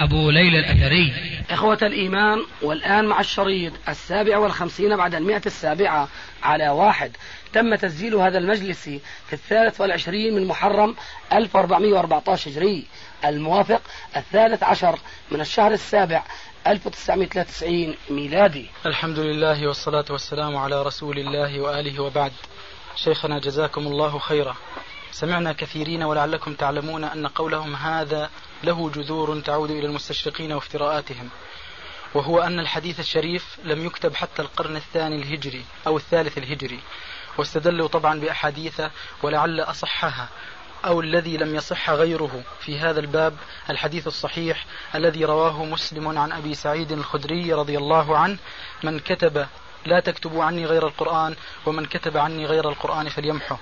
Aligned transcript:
أبو 0.00 0.30
ليلى 0.30 0.58
الأثري. 0.58 1.12
إخوة 1.50 1.78
الإيمان 1.82 2.38
والآن 2.62 3.04
مع 3.04 3.20
الشريط 3.20 3.72
السابع 3.88 4.38
والخمسين 4.38 4.96
بعد 4.96 5.14
المئة 5.14 5.42
السابعة 5.46 6.08
على 6.42 6.68
واحد. 6.68 7.16
تم 7.52 7.74
تسجيل 7.74 8.14
هذا 8.14 8.38
المجلس 8.38 8.82
في 9.26 9.32
الثالث 9.32 9.80
والعشرين 9.80 10.34
من 10.34 10.46
محرم 10.46 10.96
1414 11.32 12.50
هجري. 12.50 12.86
الموافق 13.24 13.82
الثالث 14.16 14.62
عشر 14.62 14.98
من 15.30 15.40
الشهر 15.40 15.72
السابع 15.72 16.22
1993 16.66 17.96
ميلادي. 18.10 18.66
الحمد 18.86 19.18
لله 19.18 19.66
والصلاة 19.66 20.04
والسلام 20.10 20.56
على 20.56 20.82
رسول 20.82 21.18
الله 21.18 21.60
وآله 21.60 22.02
وبعد. 22.02 22.32
شيخنا 22.96 23.38
جزاكم 23.38 23.86
الله 23.86 24.18
خيرا. 24.18 24.56
سمعنا 25.10 25.52
كثيرين 25.52 26.02
ولعلكم 26.02 26.54
تعلمون 26.54 27.04
أن 27.04 27.26
قولهم 27.26 27.76
هذا 27.76 28.30
له 28.64 28.90
جذور 28.90 29.40
تعود 29.40 29.70
إلى 29.70 29.86
المستشرقين 29.86 30.52
وافتراءاتهم. 30.52 31.28
وهو 32.14 32.38
أن 32.38 32.60
الحديث 32.60 33.00
الشريف 33.00 33.56
لم 33.64 33.86
يكتب 33.86 34.14
حتى 34.14 34.42
القرن 34.42 34.76
الثاني 34.76 35.16
الهجري 35.16 35.64
أو 35.86 35.96
الثالث 35.96 36.38
الهجري 36.38 36.80
واستدلوا 37.38 37.88
طبعا 37.88 38.20
بأحاديث 38.20 38.82
ولعل 39.22 39.60
أصحها 39.60 40.28
أو 40.84 41.00
الذي 41.00 41.36
لم 41.36 41.54
يصح 41.54 41.90
غيره 41.90 42.42
في 42.60 42.78
هذا 42.78 43.00
الباب 43.00 43.36
الحديث 43.70 44.06
الصحيح 44.06 44.66
الذي 44.94 45.24
رواه 45.24 45.64
مسلم 45.64 46.18
عن 46.18 46.32
أبي 46.32 46.54
سعيد 46.54 46.92
الخدري 46.92 47.52
رضي 47.52 47.78
الله 47.78 48.18
عنه 48.18 48.38
من 48.82 48.98
كتب 48.98 49.46
لا 49.86 50.00
تكتبوا 50.00 50.44
عني 50.44 50.66
غير 50.66 50.86
القرآن 50.86 51.36
ومن 51.66 51.84
كتب 51.84 52.16
عني 52.16 52.46
غير 52.46 52.68
القرآن 52.68 53.08
فليمحه 53.08 53.58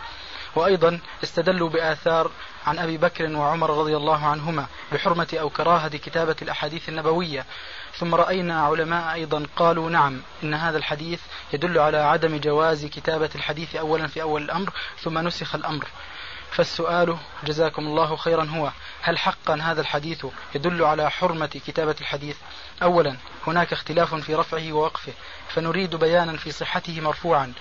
وأيضا 0.56 1.00
استدلوا 1.24 1.68
بآثار 1.68 2.30
عن 2.66 2.78
أبي 2.78 2.96
بكر 2.96 3.36
وعمر 3.36 3.78
رضي 3.78 3.96
الله 3.96 4.26
عنهما 4.26 4.66
بحرمة 4.92 5.36
أو 5.40 5.50
كراهة 5.50 5.88
كتابة 5.88 6.36
الأحاديث 6.42 6.88
النبوية. 6.88 7.46
ثم 7.98 8.14
رأينا 8.14 8.62
علماء 8.62 9.14
أيضا 9.14 9.46
قالوا 9.56 9.90
نعم 9.90 10.20
إن 10.42 10.54
هذا 10.54 10.78
الحديث 10.78 11.20
يدل 11.52 11.78
على 11.78 11.98
عدم 11.98 12.36
جواز 12.36 12.86
كتابة 12.86 13.30
الحديث 13.34 13.76
أولا 13.76 14.06
في 14.06 14.22
أول 14.22 14.42
الأمر 14.42 14.72
ثم 15.02 15.18
نسخ 15.18 15.54
الأمر. 15.54 15.86
فالسؤال 16.50 17.16
جزاكم 17.44 17.82
الله 17.86 18.16
خيرا 18.16 18.44
هو 18.44 18.70
هل 19.02 19.18
حقا 19.18 19.54
هذا 19.54 19.80
الحديث 19.80 20.26
يدل 20.54 20.84
على 20.84 21.10
حرمة 21.10 21.46
كتابة 21.46 21.96
الحديث 22.00 22.36
أولا؟ 22.82 23.16
هناك 23.46 23.72
اختلاف 23.72 24.14
في 24.14 24.34
رفعه 24.34 24.72
ووقفه 24.72 25.12
فنريد 25.48 25.96
بيانا 25.96 26.36
في 26.36 26.52
صحته 26.52 27.00
مرفوعا. 27.00 27.52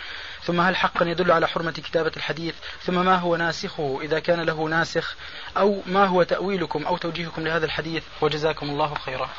ثم 0.46 0.62
هل 0.62 0.76
حقا 0.76 1.06
يدل 1.06 1.32
على 1.32 1.48
حرمة 1.48 1.72
كتابة 1.72 2.12
الحديث؟ 2.18 2.56
ثم 2.84 3.06
ما 3.06 3.16
هو 3.16 3.36
ناسخه 3.36 4.00
إذا 4.02 4.20
كان 4.20 4.42
له 4.42 4.70
ناسخ؟ 4.70 5.16
أو 5.58 5.82
ما 5.88 6.06
هو 6.06 6.24
تأويلكم 6.24 6.86
أو 6.86 6.98
توجيهكم 6.98 7.48
لهذا 7.48 7.66
الحديث؟ 7.66 8.04
وجزاكم 8.22 8.70
الله 8.70 8.94
خيرا. 8.94 9.30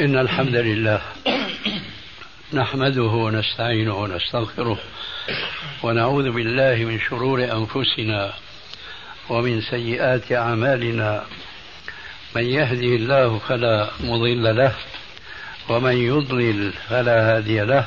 إن 0.00 0.18
الحمد 0.18 0.54
لله 0.54 1.02
نحمده 2.52 3.02
ونستعينه 3.02 3.94
ونستغفره 3.94 4.78
ونعوذ 5.82 6.30
بالله 6.30 6.84
من 6.84 7.00
شرور 7.00 7.44
أنفسنا 7.44 8.32
ومن 9.28 9.60
سيئات 9.60 10.32
أعمالنا. 10.32 11.24
من 12.36 12.44
يهده 12.44 12.96
الله 12.96 13.38
فلا 13.38 13.90
مضل 14.00 14.56
له 14.56 14.74
ومن 15.68 15.96
يضلل 15.96 16.72
فلا 16.72 17.36
هادي 17.36 17.60
له. 17.60 17.86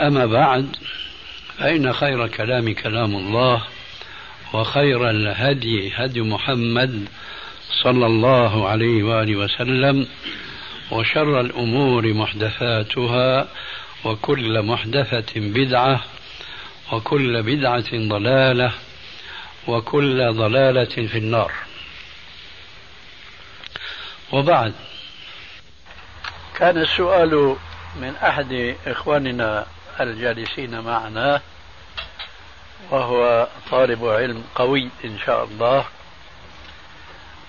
أما 0.00 0.26
بعد 0.26 0.76
فإن 1.58 1.92
خير 1.92 2.28
كلام 2.28 2.74
كلام 2.74 3.16
الله 3.16 3.62
وخير 4.52 5.10
الهدي 5.10 5.92
هدي 5.94 6.20
محمد 6.20 7.08
صلى 7.82 8.06
الله 8.06 8.68
عليه 8.68 9.02
وآله 9.02 9.36
وسلم 9.36 10.06
وشر 10.90 11.40
الأمور 11.40 12.12
محدثاتها 12.12 13.48
وكل 14.04 14.62
محدثة 14.62 15.40
بدعة 15.40 16.00
وكل 16.92 17.42
بدعة 17.42 17.90
ضلالة 17.92 18.72
وكل 19.66 20.32
ضلالة 20.32 20.84
في 20.84 21.18
النار. 21.18 21.52
وبعد 24.32 24.72
كان 26.58 26.78
السؤال 26.78 27.56
من 28.00 28.14
أحد 28.16 28.76
إخواننا 28.86 29.66
الجالسين 30.00 30.80
معنا 30.80 31.40
وهو 32.90 33.48
طالب 33.70 34.04
علم 34.04 34.44
قوي 34.54 34.90
إن 35.04 35.18
شاء 35.26 35.44
الله 35.44 35.84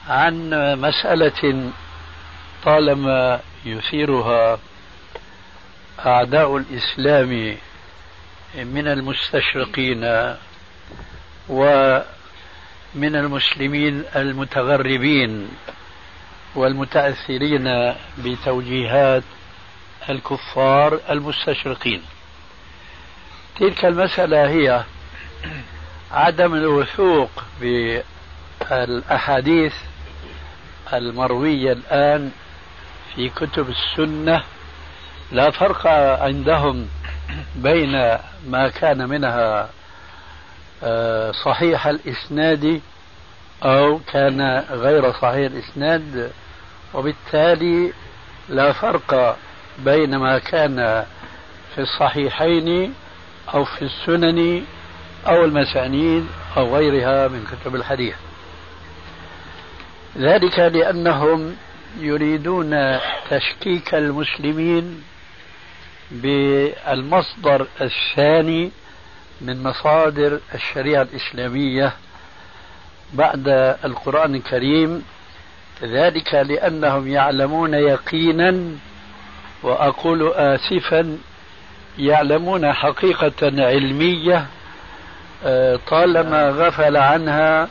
عن 0.09 0.49
مسألة 0.81 1.71
طالما 2.65 3.39
يثيرها 3.65 4.59
أعداء 6.05 6.57
الإسلام 6.57 7.57
من 8.55 8.87
المستشرقين 8.87 10.03
ومن 11.49 13.15
المسلمين 13.15 14.03
المتغربين 14.15 15.49
والمتأثرين 16.55 17.93
بتوجيهات 18.17 19.23
الكفار 20.09 20.99
المستشرقين. 21.09 22.03
تلك 23.59 23.85
المسألة 23.85 24.49
هي 24.49 24.83
عدم 26.11 26.53
الوثوق 26.53 27.29
بالأحاديث 28.69 29.73
المروية 30.93 31.71
الآن 31.71 32.31
في 33.15 33.29
كتب 33.29 33.69
السنة. 33.69 34.43
لا 35.31 35.51
فرق 35.51 35.87
عندهم 36.21 36.87
بين 37.55 37.91
ما 38.47 38.69
كان 38.69 39.09
منها 39.09 39.69
آه، 40.83 41.31
صحيح 41.31 41.87
الإسناد 41.87 42.81
أو 43.63 43.99
كان 43.99 44.65
غير 44.71 45.11
صحيح 45.11 45.51
الإسناد 45.51 46.31
وبالتالي 46.93 47.93
لا 48.49 48.73
فرق 48.73 49.37
بين 49.79 50.15
ما 50.15 50.39
كان 50.39 51.05
في 51.75 51.81
الصحيحين 51.81 52.93
أو 53.53 53.65
في 53.65 53.81
السنن 53.81 54.63
أو 55.27 55.45
المسانيد 55.45 56.27
أو 56.57 56.75
غيرها 56.75 57.27
من 57.27 57.43
كتب 57.45 57.75
الحديث. 57.75 58.15
ذلك 60.17 60.59
لأنهم 60.59 61.55
يريدون 61.99 62.99
تشكيك 63.29 63.95
المسلمين 63.95 65.03
بالمصدر 66.11 67.67
الثاني 67.81 68.71
من 69.41 69.63
مصادر 69.63 70.39
الشريعة 70.55 71.01
الإسلامية 71.01 71.93
بعد 73.13 73.47
القرآن 73.85 74.35
الكريم. 74.35 75.05
ذلك 75.83 76.33
لأنهم 76.33 77.07
يعلمون 77.07 77.73
يقينا 77.73 78.63
وأقول 79.63 80.33
آسفا 80.33 81.17
يعلمون 81.99 82.73
حقيقة 82.73 83.31
علمية 83.43 84.45
آه، 85.45 85.79
طالما 85.87 86.49
غفل 86.49 86.97
عنها 86.97 87.67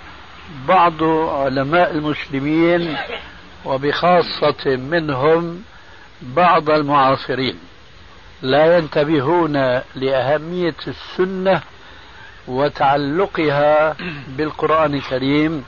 بعض 0.69 1.02
علماء 1.28 1.90
المسلمين 1.90 2.96
وبخاصة 3.64 4.76
منهم 4.76 5.62
بعض 6.22 6.70
المعاصرين. 6.70 7.58
لا 8.43 8.76
ينتبهون 8.76 9.81
لأهمية 9.94 10.75
السنة 10.88 11.61
وتعلقها 12.49 13.96
بالقرآن 14.28 14.94
الكريم 14.94 15.64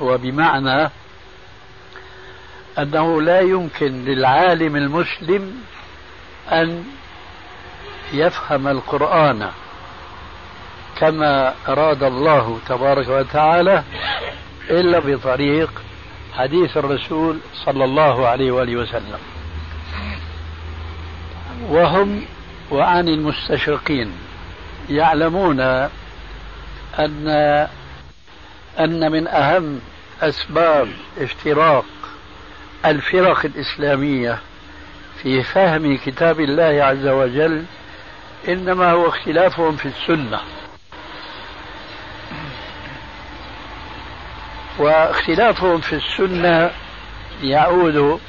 وبمعنى 0.00 0.90
أنه 2.78 3.22
لا 3.22 3.40
يمكن 3.40 4.04
للعالم 4.04 4.76
المسلم 4.76 5.54
أن 6.52 6.84
يفهم 8.12 8.68
القرآن 8.68 9.50
كما 10.96 11.54
أراد 11.68 12.02
الله 12.02 12.58
تبارك 12.68 13.08
وتعالى 13.08 13.82
إلا 14.70 14.98
بطريق 14.98 15.70
حديث 16.34 16.76
الرسول 16.76 17.38
صلى 17.64 17.84
الله 17.84 18.28
عليه 18.28 18.50
وآله 18.52 18.76
وسلم. 18.76 19.18
وهم 21.68 22.24
وعن 22.70 23.08
المستشرقين 23.08 24.12
يعلمون 24.90 25.60
أن 26.98 27.28
أن 28.80 29.12
من 29.12 29.28
أهم 29.28 29.80
أسباب 30.22 30.88
افتراق 31.20 31.84
الفرق 32.84 33.44
الإسلامية 33.44 34.38
في 35.22 35.42
فهم 35.42 35.96
كتاب 35.96 36.40
الله 36.40 36.84
عز 36.84 37.06
وجل 37.06 37.64
إنما 38.48 38.90
هو 38.90 39.08
اختلافهم 39.08 39.76
في 39.76 39.86
السنة. 39.88 40.40
واختلافهم 44.78 45.80
في 45.80 45.92
السنة 45.92 46.70
يعود 47.42 48.20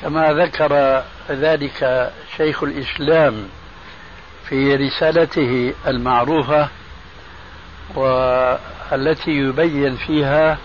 كما 0.00 0.32
ذكر 0.32 1.02
ذلك 1.30 2.12
شيخ 2.36 2.62
الإسلام 2.62 3.48
في 4.48 4.74
رسالته 4.76 5.74
المعروفة 5.86 6.68
والتي 7.94 9.30
يبين 9.30 9.96
فيها 9.96 10.58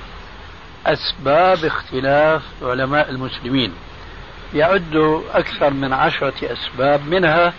أسباب 0.85 1.65
اختلاف 1.65 2.41
علماء 2.61 3.09
المسلمين. 3.09 3.73
يعد 4.53 5.21
أكثر 5.33 5.69
من 5.69 5.93
عشرة 5.93 6.33
أسباب 6.53 7.07
منها 7.07 7.53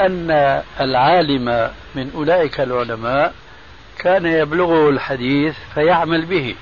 أن 0.00 0.62
العالم 0.80 1.70
من 1.94 2.10
أولئك 2.14 2.60
العلماء 2.60 3.34
كان 3.98 4.26
يبلغه 4.26 4.90
الحديث 4.90 5.54
فيعمل 5.74 6.24
به 6.24 6.54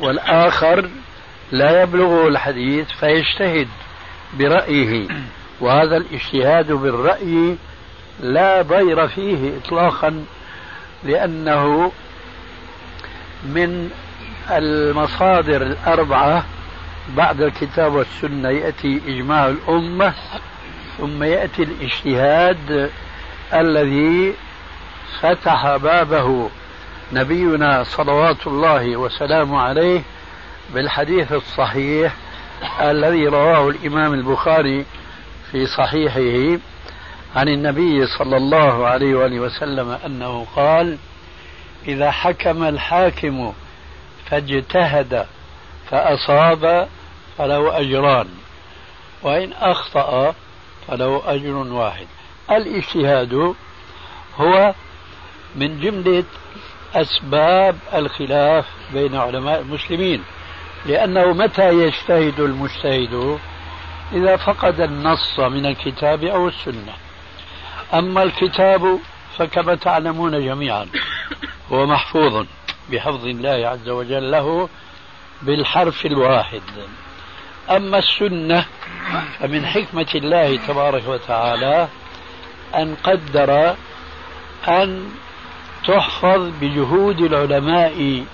والآخر 0.00 0.88
لا 1.52 1.82
يبلغه 1.82 2.28
الحديث 2.28 2.88
فيجتهد 2.88 3.68
برأيه. 4.38 5.08
وهذا 5.60 5.96
الاجتهاد 5.96 6.72
بالرأي 6.72 7.56
لا 8.20 8.62
ضير 8.62 9.08
فيه 9.08 9.56
إطلاقا 9.58 10.24
لأنه 11.04 11.92
من 13.44 13.90
المصادر 14.50 15.62
الأربعة. 15.62 16.44
بعد 17.16 17.40
الكتاب 17.40 17.94
والسنة 17.94 18.48
يأتي 18.48 19.00
إجماع 19.06 19.48
الأمة. 19.48 20.14
ثم 20.98 21.22
يأتي 21.22 21.62
الاجتهاد 21.62 22.90
الذي 23.54 24.34
فتح 25.20 25.76
بابه 25.76 26.50
نبينا 27.12 27.84
صلوات 27.84 28.46
الله 28.46 28.96
وسلامه 28.96 29.60
عليه 29.60 30.02
بالحديث 30.74 31.32
الصحيح 31.32 32.14
الذي 32.80 33.26
رواه 33.26 33.68
الإمام 33.68 34.14
البخاري 34.14 34.86
في 35.52 35.66
صحيحه 35.66 36.60
عن 37.36 37.48
النبي 37.48 38.06
صلى 38.06 38.36
الله 38.36 38.86
عليه 38.86 39.14
وآله 39.14 39.40
وسلم 39.40 39.98
أنه 40.06 40.46
قال 40.56 40.98
إذا 41.88 42.10
حكم 42.10 42.64
الحاكم 42.64 43.52
فاجتهد 44.26 45.26
فأصاب 45.90 46.88
فله 47.38 47.80
أجران 47.80 48.28
وإن 49.22 49.52
أخطأ 49.52 50.34
فله 50.88 51.22
أجر 51.26 51.54
واحد. 51.54 52.06
الاجتهاد 52.50 53.54
هو 54.36 54.74
من 55.56 55.80
جملة 55.80 56.24
أسباب 56.94 57.76
الخلاف 57.94 58.66
بين 58.92 59.16
علماء 59.16 59.60
المسلمين 59.60 60.22
لأنه 60.86 61.32
متى 61.32 61.68
يجتهد 61.68 62.40
المجتهد؟ 62.40 63.38
إذا 64.12 64.36
فقد 64.36 64.80
النص 64.80 65.40
من 65.40 65.66
الكتاب 65.66 66.24
أو 66.24 66.48
السنة. 66.48 66.92
أما 67.94 68.22
الكتاب 68.22 68.98
فكما 69.38 69.74
تعلمون 69.74 70.44
جميعا 70.44 70.86
هو 71.72 71.86
محفوظ 71.86 72.46
بحفظ 72.92 73.26
الله 73.26 73.68
عز 73.68 73.88
وجل 73.88 74.30
له 74.30 74.68
بالحرف 75.42 76.06
الواحد. 76.06 76.62
أما 77.70 77.98
السنة 77.98 78.64
فمن 79.40 79.66
حكمة 79.66 80.06
الله 80.14 80.56
تبارك 80.56 81.08
وتعالى 81.08 81.88
أن 82.74 82.94
قدر 83.04 83.74
أن 84.68 85.08
تحفظ 85.86 86.50
بجهود 86.60 87.20
العلماء 87.20 88.24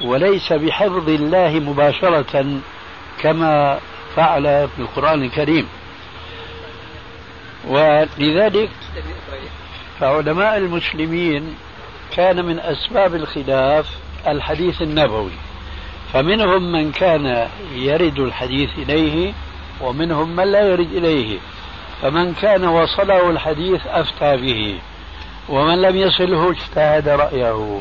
وليس 0.00 0.52
بحفظ 0.52 1.08
الله 1.08 1.48
مباشرة 1.48 2.60
كما 3.20 3.78
فعل 4.16 4.68
في 4.68 4.78
القرآن 4.82 5.22
الكريم. 5.22 5.68
ولذلك 7.68 8.70
فعلماء 10.00 10.56
المسلمين 10.56 11.56
كان 12.16 12.44
من 12.44 12.60
أسباب 12.60 13.14
الخلاف 13.14 13.86
الحديث 14.26 14.82
النبوي. 14.82 15.49
فمنهم 16.12 16.72
من 16.72 16.92
كان 16.92 17.48
يرد 17.74 18.18
الحديث 18.18 18.70
إليه 18.78 19.32
ومنهم 19.80 20.36
من 20.36 20.52
لا 20.52 20.60
يرد 20.60 20.92
إليه. 20.92 21.38
فمن 22.02 22.34
كان 22.34 22.64
وصله 22.64 23.30
الحديث 23.30 23.86
أفتى 23.86 24.36
به 24.36 24.78
ومن 25.48 25.82
لم 25.82 25.96
يصله 25.96 26.50
اجتهد 26.50 27.08
رأيه. 27.08 27.80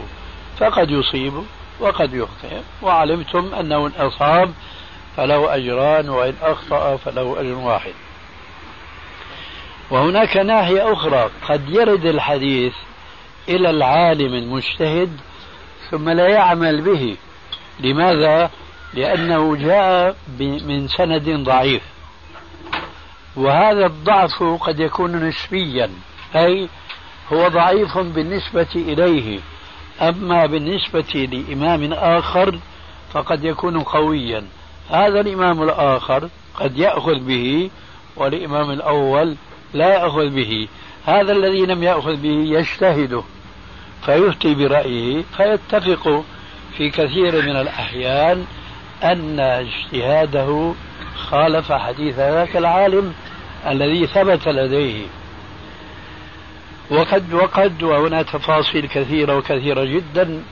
فقد 0.60 0.92
يصيب 0.92 1.34
وقد 1.80 2.14
يخطئ. 2.14 2.58
وعلمتم 2.82 3.56
أنه 3.60 3.88
إن 3.88 3.92
أصاب 3.98 4.54
فله 5.18 5.56
أجران 5.56 6.10
وإن 6.10 6.34
أخطأ 6.42 6.96
فله 6.96 7.42
أجر 7.42 7.54
واحد. 7.54 7.94
وهناك 9.92 10.38
ناحية 10.38 10.94
أخرى. 10.94 11.30
قد 11.50 11.70
يرد 11.70 12.06
الحديث 12.06 12.74
إلى 13.50 13.70
العالم 13.70 14.34
المجتهد 14.34 15.18
ثم 15.92 16.10
لا 16.10 16.28
يعمل 16.28 16.82
به. 16.82 17.18
لماذا؟ 17.80 18.50
لأنه 18.94 19.56
جاء 19.56 20.16
من 20.40 20.88
سند 20.88 21.30
ضعيف. 21.30 21.82
وهذا 23.36 23.86
الضعف 23.86 24.44
قد 24.44 24.80
يكون 24.80 25.16
نسبيا 25.28 25.90
أي 26.36 26.68
هو 27.34 27.48
ضعيف 27.48 27.98
بالنسبة 27.98 28.68
إليه. 28.76 29.40
أما 30.02 30.46
بالنسبة 30.46 31.30
لإمام 31.32 31.94
آخر 31.94 32.60
فقد 33.14 33.44
يكون 33.44 33.80
قويا. 33.80 34.44
هذا 34.90 35.20
الإمام 35.20 35.64
الآخر 35.64 36.30
قد 36.56 36.78
يأخذ 36.78 37.20
به 37.20 37.70
والإمام 38.16 38.72
الأول 38.72 39.36
لا 39.74 39.94
يأخذ 39.94 40.30
به. 40.30 40.68
هذا 41.06 41.32
الذي 41.32 41.66
لم 41.66 41.84
يأخذ 41.84 42.16
به 42.16 42.60
يجتهد 42.60 43.24
فيفتي 44.06 44.56
برأيه 44.56 45.24
فيتفق 45.38 46.24
في 46.80 46.90
كثير 46.90 47.42
من 47.42 47.56
الأحيان 47.56 48.46
أن 49.04 49.40
اجتهاده 49.40 50.74
خالف 51.16 51.72
حديث 51.72 52.16
ذاك 52.16 52.58
العالم 52.58 53.14
الذي 53.68 54.08
ثبت 54.08 54.48
لديه. 54.48 55.06
وقد 56.92 57.34
وقد 57.34 57.84
وهنا 57.84 58.22
تفاصيل 58.22 58.88
كثيرة 58.88 59.38
وكثيرة 59.38 59.84
جدا 59.84 60.44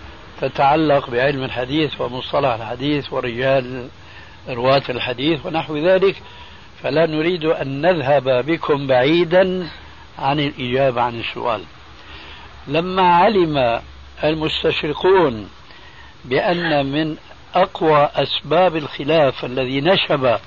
تتعلق 0.42 1.10
بعلم 1.10 1.44
الحديث 1.44 2.02
ومصطلح 2.02 2.54
الحديث 2.54 3.14
ورجال 3.14 3.88
رواة 4.50 4.84
الحديث 4.90 5.46
ونحو 5.46 5.78
ذلك. 5.78 6.16
فلا 6.84 7.06
نريد 7.06 7.46
أن 7.46 7.82
نذهب 7.82 8.46
بكم 8.46 8.88
بعيدا 8.88 9.68
عن 10.20 10.40
الإجابة 10.40 11.02
عن 11.02 11.20
السؤال. 11.20 11.62
لما 12.68 13.16
علم 13.16 13.82
المستشرقون 14.24 15.50
بأن 16.26 16.86
من 16.86 17.18
أقوى 17.56 18.10
أسباب 18.16 18.76
الخلاف 18.76 19.46
الذي 19.46 19.82
نشب 19.82 20.38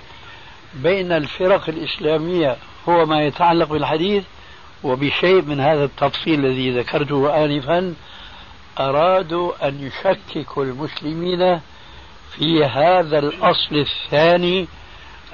بين 0.74 1.12
الفرق 1.12 1.68
الإسلامية 1.68 2.56
هو 2.88 3.06
ما 3.06 3.22
يتعلق 3.22 3.68
بالحديث 3.68 4.24
وبشيء 4.82 5.42
من 5.42 5.60
هذا 5.60 5.84
التفصيل 5.84 6.46
الذي 6.46 6.78
ذكرته 6.78 7.44
آنفا 7.44 7.94
أرادوا 8.80 9.68
أن 9.68 9.90
يشككوا 9.90 10.64
المسلمين 10.64 11.60
في 12.36 12.64
هذا 12.64 13.18
الأصل 13.18 13.74
الثاني 13.74 14.68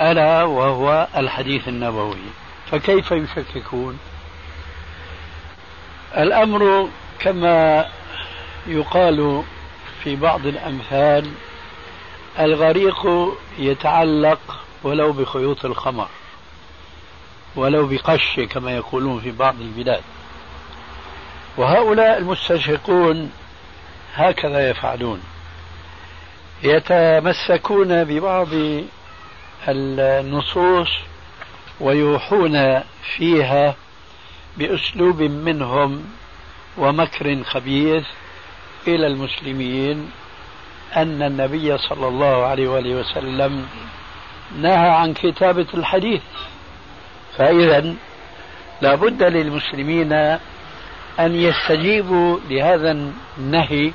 ألا 0.00 0.44
وهو 0.44 1.08
الحديث 1.16 1.68
النبوي. 1.68 2.16
فكيف 2.70 3.10
يشككون؟ 3.10 3.98
الأمر 6.16 6.88
كما 7.18 7.86
يقال 8.66 9.42
في 10.06 10.16
بعض 10.16 10.46
الأمثال 10.46 11.30
الغريق 12.38 13.06
يتعلق 13.58 14.38
ولو 14.82 15.12
بخيوط 15.12 15.64
الخمر 15.64 16.08
ولو 17.56 17.86
بقش 17.86 18.40
كما 18.40 18.76
يقولون 18.76 19.20
في 19.20 19.30
بعض 19.30 19.60
البلاد. 19.60 20.02
وهؤلاء 21.56 22.18
المستشرقون 22.18 23.32
هكذا 24.14 24.70
يفعلون. 24.70 25.22
يتمسكون 26.62 28.04
ببعض 28.04 28.48
النصوص 29.68 30.88
ويوحون 31.80 32.80
فيها 33.16 33.74
بأسلوب 34.56 35.22
منهم 35.22 36.04
ومكر 36.78 37.44
خبيث 37.44 38.04
إلى 38.88 39.06
المسلمين 39.06 40.10
أن 40.96 41.22
النبي 41.22 41.78
صلى 41.78 42.08
الله 42.08 42.46
عليه 42.46 42.68
وآله 42.68 42.94
وسلم 42.94 43.66
نهى 44.58 44.88
عن 44.88 45.14
كتابة 45.14 45.66
الحديث. 45.74 46.22
فاذا 47.38 47.94
لابد 48.82 49.22
للمسلمين 49.22 50.12
أن 51.20 51.34
يستجيبوا 51.34 52.38
لهذا 52.50 53.12
النهي 53.38 53.92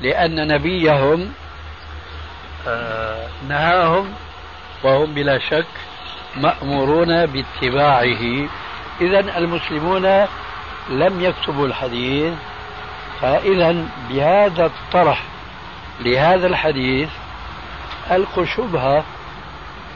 لأن 0.00 0.48
نبيهم 0.48 1.32
آه، 2.68 3.26
نهاهم 3.48 4.12
وهم 4.84 5.14
بلا 5.14 5.38
شك 5.38 5.66
مأمورون 6.36 7.26
باتباعه. 7.26 8.48
إذا 9.00 9.38
المسلمون 9.38 10.26
لم 10.90 11.20
يكتبوا 11.20 11.66
الحديث 11.66 12.34
فإذا 13.22 13.86
بهذا 14.10 14.66
الطرح 14.66 15.22
لهذا 16.00 16.46
الحديث 16.46 17.08
ألقوا 18.10 18.44
شبهة 18.44 19.04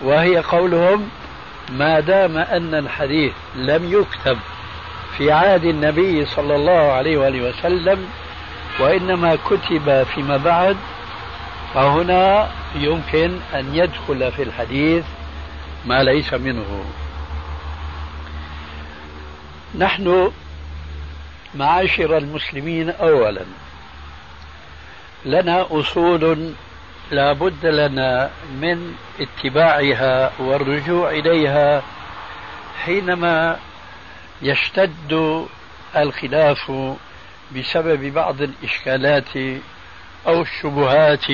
وهي 0.02 0.38
قولهم 0.38 1.08
ما 1.70 2.00
دام 2.00 2.36
أن 2.36 2.74
الحديث 2.74 3.32
لم 3.56 3.92
يكتب 3.92 4.38
في 5.18 5.32
عهد 5.32 5.64
النبي 5.64 6.26
صلى 6.26 6.56
الله 6.56 6.92
عليه 6.92 7.18
وآله 7.18 7.48
وسلم 7.48 8.08
وإنما 8.80 9.36
كتب 9.36 10.02
فيما 10.14 10.36
بعد 10.36 10.76
فهنا 11.74 12.48
يمكن 12.74 13.38
أن 13.54 13.74
يدخل 13.74 14.32
في 14.32 14.42
الحديث 14.42 15.04
ما 15.86 16.02
ليس 16.02 16.34
منه. 16.34 16.84
نحن 19.78 20.30
معاشر 21.54 22.16
المسلمين 22.16 22.90
أولا. 22.90 23.44
لنا 25.24 25.66
أصول 25.70 26.52
لا 27.10 27.32
بد 27.32 27.66
لنا 27.66 28.30
من 28.60 28.94
اتباعها 29.20 30.32
والرجوع 30.38 31.10
إليها 31.10 31.82
حينما 32.84 33.58
يشتد 34.42 35.46
الخلاف 35.96 36.72
بسبب 37.56 38.14
بعض 38.14 38.42
الإشكالات 38.42 39.36
أو 40.26 40.42
الشبهات 40.42 41.30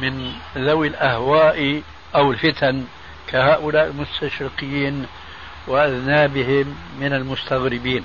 من 0.00 0.32
ذوي 0.56 0.88
الأهواء 0.88 1.82
أو 2.14 2.32
الفتن 2.32 2.84
كهؤلاء 3.28 3.86
المستشرقين 3.86 5.06
وأذنابهم 5.66 6.76
من 7.00 7.12
المستغربين. 7.12 8.04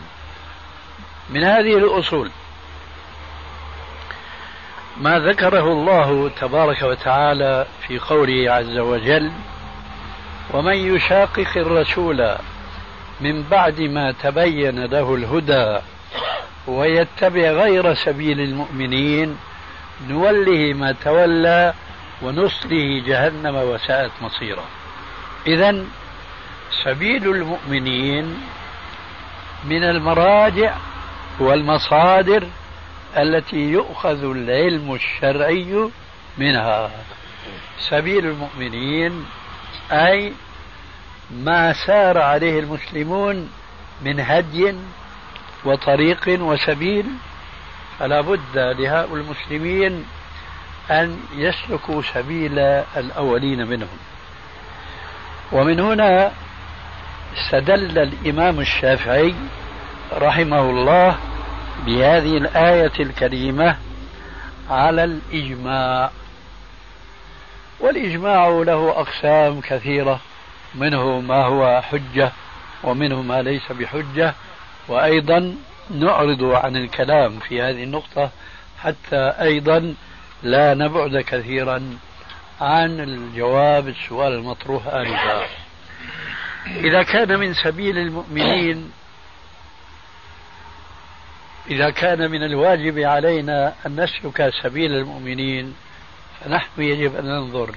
من 1.33 1.43
هذه 1.43 1.77
الأصول. 1.77 2.29
ما 4.97 5.19
ذكره 5.19 5.63
الله 5.63 6.29
تبارك 6.41 6.81
وتعالى 6.81 7.65
في 7.87 7.99
قوله 7.99 8.51
عز 8.51 8.77
وجل 8.77 9.31
ومن 10.53 10.95
يشاقق 10.95 11.57
الرسول 11.57 12.35
من 13.21 13.43
بعد 13.51 13.81
ما 13.81 14.11
تبين 14.11 14.85
له 14.85 15.15
الهدى 15.15 15.79
ويتبع 16.67 17.51
غير 17.51 17.93
سبيل 17.93 18.39
المؤمنين 18.41 19.37
نوله 20.07 20.73
ما 20.73 20.95
تولى 21.03 21.73
ونصله 22.21 23.03
جهنم 23.05 23.55
وساءت 23.55 24.11
مصيرا 24.21 24.63
اذا 25.47 25.85
سبيل 26.83 27.31
المؤمنين 27.31 28.41
من 29.65 29.83
المراجع 29.83 30.73
والمصادر 31.39 32.47
التي 33.17 33.57
يؤخذ 33.71 34.23
العلم 34.23 34.93
الشرعي 34.93 35.89
منها. 36.37 36.91
سبيل 37.89 38.25
المؤمنين 38.25 39.25
أي 39.91 40.33
ما 41.31 41.73
سار 41.73 42.17
عليه 42.17 42.59
المسلمون 42.59 43.49
من 44.01 44.19
هدي 44.19 44.75
وطريق 45.65 46.23
وسبيل 46.27 47.05
فلا 47.99 48.21
بد 48.21 48.57
لهؤلاء 48.57 49.15
المسلمين 49.15 50.05
أن 50.91 51.19
يسلكوا 51.35 52.01
سبيل 52.13 52.59
الأولين 52.97 53.67
منهم. 53.67 53.97
ومن 55.51 55.79
هنا 55.79 56.31
استدل 57.37 57.99
الإمام 57.99 58.59
الشافعي 58.59 59.35
رحمه 60.13 60.61
الله 60.61 61.17
بهذه 61.85 62.37
الآية 62.37 62.91
الكريمة 62.99 63.77
على 64.69 65.03
الإجماع. 65.03 66.11
والإجماع 67.79 68.47
له 68.47 68.89
أقسام 68.89 69.61
كثيرة 69.61 70.19
منه 70.75 71.19
ما 71.19 71.45
هو 71.45 71.81
حجة 71.81 72.31
ومنه 72.83 73.21
ما 73.21 73.41
ليس 73.41 73.71
بحجة. 73.71 74.33
وأيضا 74.87 75.55
نعرض 75.89 76.43
عن 76.43 76.75
الكلام 76.75 77.39
في 77.39 77.61
هذه 77.61 77.83
النقطة 77.83 78.31
حتى 78.79 79.33
أيضا 79.41 79.95
لا 80.43 80.73
نبعد 80.73 81.17
كثيرا 81.17 81.97
عن 82.61 82.99
الجواب 82.99 83.87
السؤال 83.87 84.33
المطروح 84.33 84.87
آنفا 84.87 85.45
إذا 86.67 87.03
كان 87.03 87.39
من 87.39 87.53
سبيل 87.53 87.97
المؤمنين 87.97 88.91
إذا 91.69 91.89
كان 91.89 92.31
من 92.31 92.43
الواجب 92.43 92.99
علينا 92.99 93.73
أن 93.85 94.03
نسلك 94.03 94.53
سبيل 94.63 94.93
المؤمنين 94.93 95.75
فنحن 96.39 96.81
يجب 96.81 97.15
أن 97.15 97.25
ننظر 97.25 97.75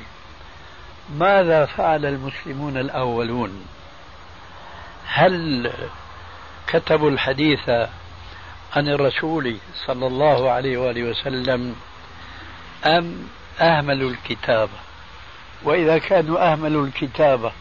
ماذا 1.16 1.66
فعل 1.66 2.06
المسلمون 2.06 2.76
الأولون؟ 2.76 3.66
هل 5.06 5.72
كتبوا 6.66 7.10
الحديث 7.10 7.68
عن 8.76 8.88
الرسول 8.88 9.56
صلى 9.86 10.06
الله 10.06 10.50
عليه 10.50 10.78
وآله 10.78 11.02
وسلم 11.02 11.76
أم 12.86 13.28
أهملوا 13.60 14.10
الكتابة 14.10 14.78
وإذا 15.62 15.98
كانوا 15.98 16.52
أهملوا 16.52 16.86
الكتابة 16.86 17.52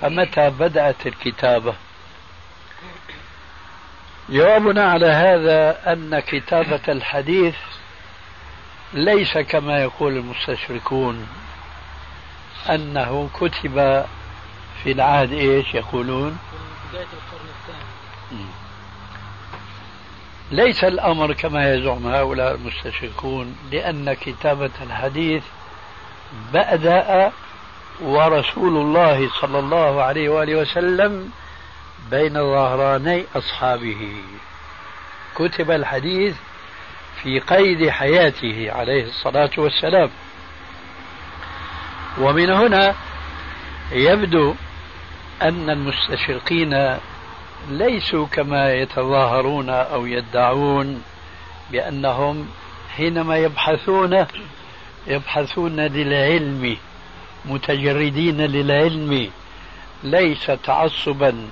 فمتى 0.00 0.50
بدأت 0.50 1.06
الكتابة؟ 1.06 1.74
جوابنا 4.28 4.90
على 4.90 5.06
هذا 5.06 5.92
أن 5.92 6.20
كتابة 6.20 6.80
الحديث 6.88 7.54
ليس 8.92 9.38
كما 9.38 9.82
يقول 9.82 10.16
المستشركون 10.16 11.26
أنه 12.70 13.28
كتب 13.34 14.04
في 14.84 14.92
العهد 14.92 15.32
إيش 15.32 15.74
يقولون؟ 15.74 16.38
بداية 16.90 17.02
القرن 17.02 17.48
الثاني. 17.60 18.46
ليس 20.50 20.84
الأمر 20.84 21.32
كما 21.32 21.74
يزعم 21.74 22.06
هؤلاء 22.06 22.54
المستشركون 22.54 23.56
لأن 23.72 24.12
كتابة 24.12 24.70
الحديث 24.82 25.42
بدأ 26.52 27.32
ورسول 28.00 28.76
الله 28.76 29.30
صلى 29.40 29.58
الله 29.58 30.02
عليه 30.02 30.28
وآله 30.28 30.56
وسلم 30.56 31.30
بين 32.10 32.34
ظهراني 32.34 33.24
أصحابه. 33.36 34.12
كتب 35.34 35.70
الحديث 35.70 36.36
في 37.22 37.40
قيد 37.40 37.88
حياته 37.90 38.72
عليه 38.72 39.04
الصلاة 39.04 39.50
والسلام. 39.58 40.10
ومن 42.18 42.50
هنا 42.50 42.94
يبدو 43.92 44.54
أن 45.42 45.70
المستشرقين 45.70 46.98
ليسوا 47.70 48.26
كما 48.26 48.72
يتظاهرون 48.72 49.70
أو 49.70 50.06
يدعون 50.06 51.02
بأنهم 51.72 52.48
حينما 52.96 53.36
يبحثون 53.36 54.26
يبحثون 55.06 55.80
للعلم 55.80 56.76
متجردين 57.44 58.40
للعلم 58.40 59.30
ليس 60.04 60.46
تعصبا 60.46 61.48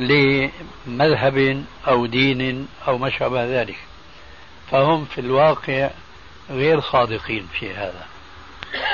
لمذهب 0.00 1.64
أو 1.88 2.06
دين 2.06 2.68
أو 2.88 2.98
ما 2.98 3.10
شابه 3.10 3.44
ذلك. 3.44 3.78
فهم 4.70 5.04
في 5.04 5.20
الواقع 5.20 5.90
غير 6.50 6.80
صادقين 6.80 7.46
في 7.52 7.74
هذا. 7.74 8.06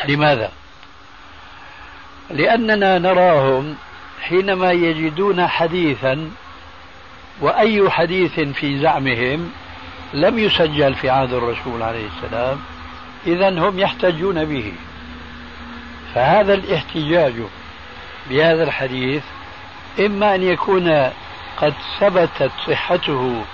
لماذا؟ 0.09 0.53
لأننا 2.31 2.99
نراهم 2.99 3.77
حينما 4.21 4.73
يجدون 4.73 5.47
حديثا 5.47 6.31
وأي 7.41 7.91
حديث 7.91 8.41
في 8.41 8.79
زعمهم 8.79 9.53
لم 10.15 10.39
يسجل 10.39 10.95
في 10.95 11.11
عهد 11.11 11.33
الرسول 11.33 11.83
عليه 11.83 12.07
السلام 12.17 12.61
إذا 13.27 13.49
هم 13.49 13.79
يحتجون 13.79 14.45
به. 14.45 14.73
فهذا 16.15 16.55
الاحتجاج 16.55 17.35
بهذا 18.31 18.63
الحديث 18.63 19.23
إما 20.01 20.35
أن 20.35 20.43
يكون 20.43 21.11
قد 21.57 21.75
ثبتت 22.01 22.51
صحته 22.67 23.45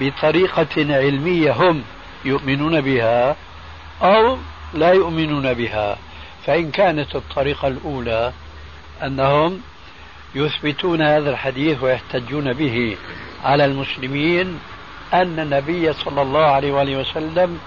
بطريقة 0.00 0.94
علمية 0.96 1.52
هم 1.52 1.82
يؤمنون 2.24 2.80
بها 2.80 3.36
أو 4.02 4.38
لا 4.74 4.92
يؤمنون 4.92 5.54
بها 5.54 5.98
فإن 6.46 6.70
كانت 6.70 7.16
الطريقة 7.16 7.68
الأولى 7.68 8.32
أنهم 9.02 9.60
يثبتون 10.34 11.02
هذا 11.02 11.30
الحديث 11.30 11.82
ويحتجون 11.82 12.52
به 12.52 12.96
على 13.44 13.64
المسلمين 13.64 14.58
أن 15.14 15.40
النبي 15.40 15.92
صلى 15.92 16.22
الله 16.22 16.44
عليه 16.46 16.72
وآله 16.72 16.96
وسلم 16.96 17.58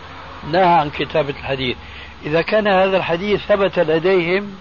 نهى 0.51 0.63
عن 0.63 0.89
كتابة 0.89 1.29
الحديث. 1.29 1.77
إذا 2.25 2.41
كان 2.41 2.67
هذا 2.67 2.97
الحديث 2.97 3.39
ثبت 3.41 3.79
لديهم 3.79 4.55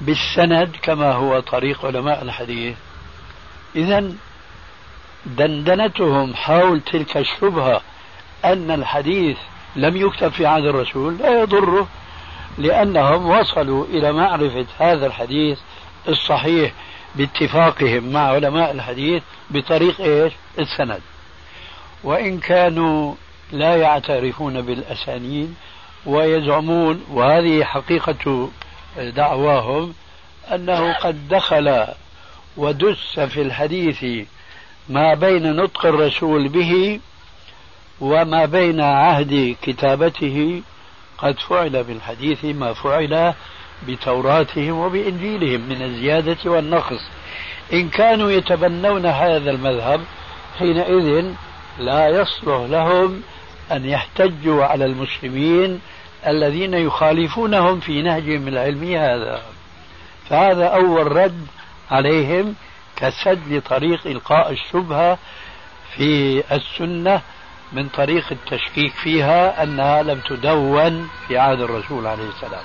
بالسند 0.00 0.76
كما 0.82 1.12
هو 1.12 1.40
طريق 1.40 1.84
علماء 1.84 2.22
الحديث 2.22 2.76
إذا 3.76 4.12
دندنتهم 5.26 6.34
حول 6.34 6.80
تلك 6.80 7.16
الشبهة 7.16 7.80
أن 8.44 8.70
الحديث 8.70 9.36
لم 9.76 9.96
يكتب 9.96 10.28
في 10.28 10.46
عهد 10.46 10.64
الرسول 10.64 11.18
لا 11.18 11.40
يضره 11.40 11.88
لأنهم 12.58 13.26
وصلوا 13.26 13.86
إلى 13.86 14.12
معرفة 14.12 14.66
هذا 14.78 15.06
الحديث 15.06 15.58
الصحيح 16.08 16.72
باتفاقهم 17.14 18.12
مع 18.12 18.20
علماء 18.20 18.70
الحديث 18.70 19.22
بطريق 19.50 20.00
إيش؟ 20.00 20.32
السند. 20.58 21.00
وإن 22.04 22.38
كانوا 22.38 23.14
لا 23.52 23.76
يعترفون 23.76 24.62
بالأسانيد 24.62 25.54
ويزعمون 26.06 27.04
وهذه 27.10 27.64
حقيقة 27.64 28.48
دعواهم 28.98 29.94
أنه 30.54 30.92
قد 30.92 31.28
دخل 31.28 31.86
ودس 32.56 33.20
في 33.20 33.42
الحديث 33.42 34.26
ما 34.88 35.14
بين 35.14 35.56
نطق 35.56 35.86
الرسول 35.86 36.48
به 36.48 37.00
وما 38.00 38.44
بين 38.44 38.80
عهد 38.80 39.56
كتابته 39.62 40.62
قد 41.18 41.38
فعل 41.38 41.84
بالحديث 41.84 42.44
ما 42.44 42.72
فعل 42.72 43.34
بتوراتهم 43.88 44.78
وبإنجيلهم 44.78 45.60
من 45.60 45.82
الزيادة 45.82 46.50
والنقص. 46.50 47.00
إن 47.72 47.88
كانوا 47.88 48.30
يتبنون 48.30 49.06
هذا 49.06 49.50
المذهب 49.50 50.00
حينئذ 50.58 51.24
لا 51.78 52.08
يصلح 52.08 52.60
لهم 52.70 53.22
أن 53.72 53.84
يحتجوا 53.84 54.64
على 54.64 54.84
المسلمين 54.84 55.80
الذين 56.26 56.74
يخالفونهم 56.74 57.80
في 57.80 58.02
نهجهم 58.02 58.48
العلمي 58.48 58.98
هذا. 58.98 59.42
فهذا 60.30 60.66
أول 60.66 61.16
رد 61.16 61.46
عليهم 61.90 62.54
كسد 62.96 63.52
لطريق 63.52 64.06
إلقاء 64.06 64.52
الشبهة 64.52 65.18
في 65.96 66.42
السنة 66.52 67.20
من 67.72 67.88
طريق 67.88 68.24
التشكيك 68.30 68.92
فيها 68.92 69.62
أنها 69.62 70.02
لم 70.02 70.20
تدون 70.20 71.08
في 71.28 71.38
عهد 71.38 71.60
الرسول 71.60 72.06
عليه 72.06 72.28
السلام. 72.28 72.64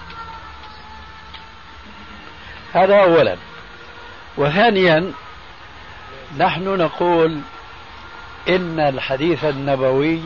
هذا 2.74 2.96
أولا. 2.96 3.36
وثانيا 4.38 5.14
نحن 6.38 6.64
نقول 6.64 7.40
إن 8.50 8.80
الحديث 8.80 9.46
النبوي 9.46 10.22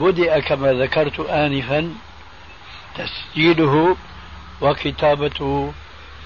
بدأ 0.00 0.40
كما 0.40 0.72
ذكرت 0.72 1.20
آنفا 1.20 1.94
تسجيله 2.98 3.96
وكتابته 4.60 5.72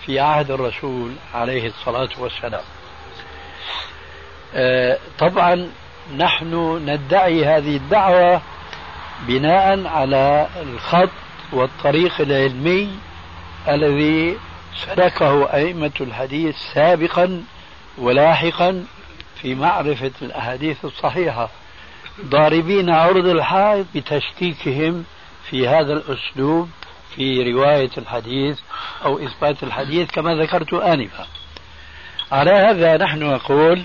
في 0.07 0.21
عهد 0.21 0.51
الرسول 0.51 1.13
عليه 1.35 1.67
الصلاة 1.67 2.09
والسلام. 2.19 2.65
آه، 4.55 4.99
طبعا 5.19 5.71
نحن 6.17 6.55
ندعي 6.91 7.45
هذه 7.45 7.77
الدعوة 7.77 8.41
بناء 9.29 9.87
على 9.87 10.47
الخط 10.63 11.11
والطريق 11.53 12.21
العلمي 12.21 12.91
الذي 13.69 14.39
سلكه 14.87 15.45
أئمة 15.55 15.91
الحديث 16.01 16.57
سابقا 16.75 17.45
ولاحقا 17.99 18.85
في 19.43 19.55
معرفة 19.55 20.11
الأحاديث 20.23 20.85
الصحيحة 20.85 21.49
ضاربين 22.25 22.91
عرض 22.91 23.27
الحائط 23.27 23.87
بتشكيكهم 23.95 25.05
في 25.51 25.69
هذا 25.69 25.93
الأسلوب 25.93 26.71
في 27.17 27.53
رواية 27.53 27.91
الحديث 27.99 28.59
أو 29.05 29.19
إثبات 29.19 29.63
الحديث 29.63 30.11
كما 30.11 30.35
ذكرت 30.35 30.75
آنفا. 30.75 31.27
على 32.33 32.51
هذا 32.51 32.97
نحن 32.97 33.23
نقول 33.23 33.83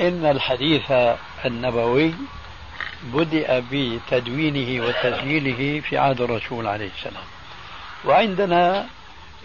إن 0.00 0.26
الحديث 0.26 0.92
النبوي 1.44 2.14
بدأ 3.02 3.64
بتدوينه 3.72 4.86
وتسجيله 4.86 5.80
في 5.80 5.98
عهد 5.98 6.20
الرسول 6.20 6.66
عليه 6.66 6.90
السلام. 6.98 7.24
وعندنا 8.04 8.86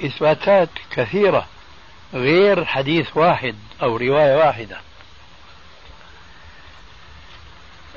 إثباتات 0.06 0.70
كثيرة 0.92 1.48
غير 2.14 2.66
حديث 2.66 3.18
واحد 3.18 3.56
أو 3.82 3.98
رواية 3.98 4.36
واحدة. 4.38 4.78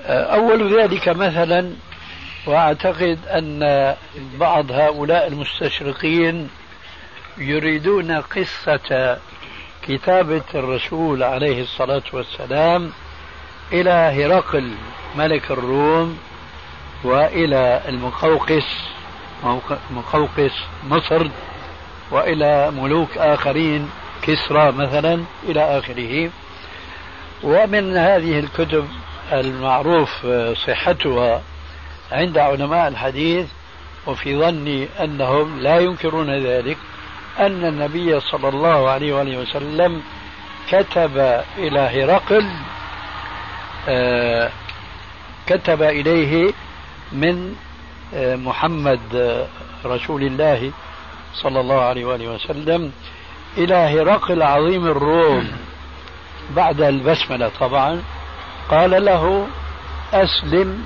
أول 0.09 0.81
ذلك 0.81 1.09
مثلا 1.09 1.73
وأعتقد 2.47 3.19
أن 3.27 3.95
بعض 4.41 4.73
هؤلاء 4.73 5.27
المستشرقين 5.27 6.49
يريدون 7.39 8.13
قصة 8.13 9.19
كتابة 9.83 10.43
الرسول 10.55 11.23
عليه 11.23 11.63
الصلاة 11.63 12.03
والسلام 12.13 12.93
إلى 13.73 13.91
هرقل 13.91 14.71
ملك 15.17 15.51
الروم 15.51 16.19
وإلى 17.05 17.83
المقوقس 17.89 18.67
مقوقس 19.91 20.53
مصر 20.89 21.29
وإلى 22.11 22.71
ملوك 22.71 23.19
آخرين 23.19 23.91
كسرى 24.23 24.73
مثلا 24.73 25.25
إلى 25.43 25.79
آخره. 25.79 26.31
ومن 27.43 27.97
هذه 27.97 28.39
الكتب 28.39 28.89
المعروف 29.33 30.27
صحتها 30.67 31.43
عند 32.13 32.39
علماء 32.39 32.89
الحديث 32.89 33.47
وفي 34.07 34.39
ظني 34.39 34.89
أنهم 35.05 35.61
لا 35.61 35.79
ينكرون 35.79 36.31
ذلك 36.31 36.77
أن 37.39 37.65
النبي 37.65 38.21
صلى 38.21 38.49
الله 38.49 38.91
عليه 38.91 39.13
وآله 39.15 39.39
وسلم 39.39 40.03
كتب 40.71 41.43
إلى 41.59 41.81
هرقل 41.81 42.47
آه 43.89 44.51
كتب 45.47 45.83
إليه 45.83 46.53
من 47.13 47.55
آه 48.15 48.37
محمد 48.37 49.01
آه 49.15 49.47
رسول 49.85 50.23
الله 50.23 50.71
صلى 51.35 51.61
الله 51.61 51.81
عليه 51.81 52.05
وآله 52.05 52.29
وسلم 52.29 52.93
إلى 53.59 53.75
هرقل 53.75 54.43
عظيم 54.43 54.87
الروم 54.87 55.49
بعد 56.57 56.81
البسملة 56.81 57.51
طبعا 57.61 58.03
قال 58.71 59.05
له 59.05 59.47
أسلم 60.15 60.85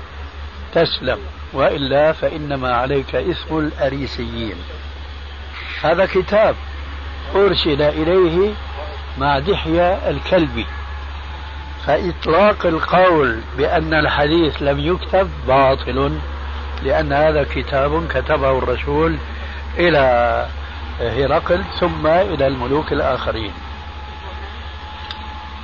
تسلم 0.73 1.17
وإلا 1.53 2.11
فإنما 2.11 2.75
عليك 2.75 3.15
إسم 3.15 3.57
الأريسيين. 3.57 4.55
هذا 5.83 6.05
كتاب 6.05 6.55
أرسل 7.35 7.81
إليه 7.81 8.53
مع 9.17 9.39
دحية 9.39 10.09
الكلبي. 10.09 10.65
فإطلاق 11.85 12.65
القول 12.65 13.39
بأن 13.57 13.93
الحديث 13.93 14.61
لم 14.61 14.79
يكتب 14.79 15.29
باطل 15.47 16.17
لأن 16.83 17.13
هذا 17.13 17.43
كتاب 17.43 18.07
كتبه 18.07 18.57
الرسول 18.57 19.17
إلى 19.77 20.47
هرقل 20.99 21.63
ثم 21.79 22.07
إلى 22.07 22.47
الملوك 22.47 22.93
الآخرين. 22.93 23.51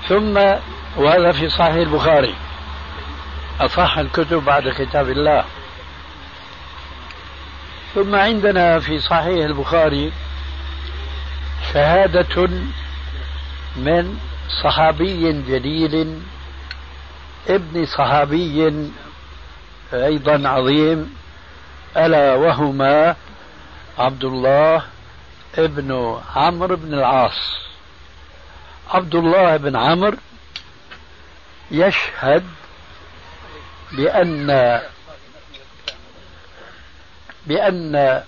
ثم 0.08 0.38
وهذا 0.98 1.32
في 1.32 1.50
صحيح 1.50 1.74
البخاري. 1.74 2.36
أصح 3.62 3.98
الكتب 3.98 4.46
بعد 4.46 4.70
كتاب 4.70 5.10
الله. 5.10 5.46
ثم 7.96 8.16
عندنا 8.16 8.80
في 8.80 9.00
صحيح 9.00 9.46
البخاري 9.46 10.12
شهادة 11.74 12.50
من 13.76 14.20
صحابي 14.64 15.32
جليل 15.32 16.22
ابن 17.50 17.86
صحابي 17.86 18.90
أيضا 19.94 20.50
عظيم 20.50 21.16
ألا 21.98 22.36
وهما 22.36 23.16
عبد 24.00 24.24
الله 24.24 24.84
ابن 25.58 26.20
عمرو 26.36 26.76
بن 26.76 26.94
العاص. 26.94 27.58
عبد 28.90 29.16
الله 29.16 29.58
بن 29.58 29.76
عمرو 29.76 30.18
يشهد 31.72 32.44
بأن 33.94 34.82
بأن 37.48 38.22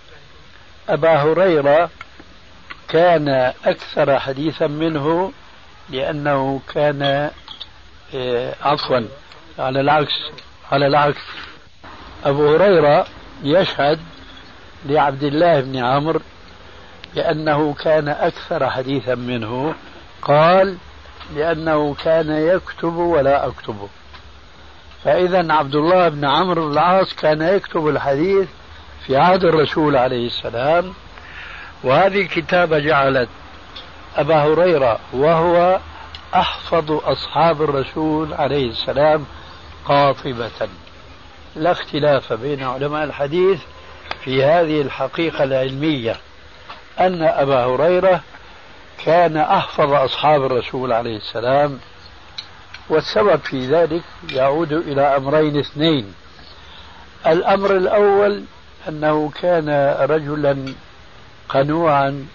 أبا 0.90 1.16
هريرة 1.16 1.90
كان 2.88 3.54
أكثر 3.66 4.20
حديثا 4.20 4.68
منه 4.68 5.32
لأنه 5.90 6.62
كان 6.74 7.32
آه، 8.16 8.56
عفوا 8.62 9.02
على 9.60 9.82
العكس 9.82 10.14
على 10.72 10.88
العكس. 10.88 11.22
أبو 12.26 12.56
هريرة 12.56 13.08
يشهد 13.44 14.00
لعبد 14.86 15.24
الله 15.24 15.60
بن 15.60 15.78
عمرو 15.78 16.22
بأنه 17.16 17.74
كان 17.74 18.08
أكثر 18.08 18.70
حديثا 18.70 19.16
منه 19.16 19.76
قال 20.22 20.78
لأنه 21.36 21.94
كان 21.94 22.32
يكتب 22.32 22.96
ولا 22.96 23.48
أكتب. 23.48 23.90
فإذا 25.06 25.54
عبد 25.54 25.76
الله 25.76 26.10
بن 26.10 26.26
عمرو 26.26 26.66
بن 26.66 26.72
العاص 26.72 27.14
كان 27.14 27.42
يكتب 27.42 27.88
الحديث 27.88 28.48
في 29.06 29.18
عهد 29.18 29.44
الرسول 29.44 29.96
عليه 29.96 30.28
السلام 30.28 30.94
وهذه 31.84 32.22
الكتابة 32.22 32.80
جعلت 32.80 33.30
أبا 34.16 34.36
هريرة 34.36 35.00
وهو 35.14 35.80
أحفظ 36.36 36.92
أصحاب 36.92 37.62
الرسول 37.62 38.34
عليه 38.34 38.70
السلام 38.70 39.26
قاطبة. 39.86 40.50
لا 41.56 41.72
اختلاف 41.72 42.34
بين 42.34 42.64
علماء 42.64 43.04
الحديث 43.04 43.60
في 44.24 44.44
هذه 44.44 44.82
الحقيقة 44.82 45.44
العلمية 45.44 46.16
أن 47.00 47.24
أبا 47.24 47.66
هريرة 47.66 48.22
كان 49.06 49.38
أحفظ 49.38 49.94
أصحاب 49.94 50.46
الرسول 50.46 50.94
عليه 50.94 51.18
السلام 51.18 51.80
والسبب 52.90 53.40
في 53.40 53.68
ذلك 53.68 54.04
يعود 54.32 54.74
إلى 54.74 55.02
أمرين 55.02 55.60
اثنين. 55.60 56.14
الأمر 57.28 57.78
الأول 57.78 58.44
أنه 58.90 59.32
كان 59.42 59.96
رجلا 60.10 60.74
قنوعا 61.50 62.26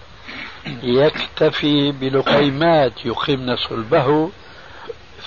يكتفي 0.83 1.91
بلقيمات 1.91 3.05
يقمن 3.05 3.55
صلبه 3.55 4.29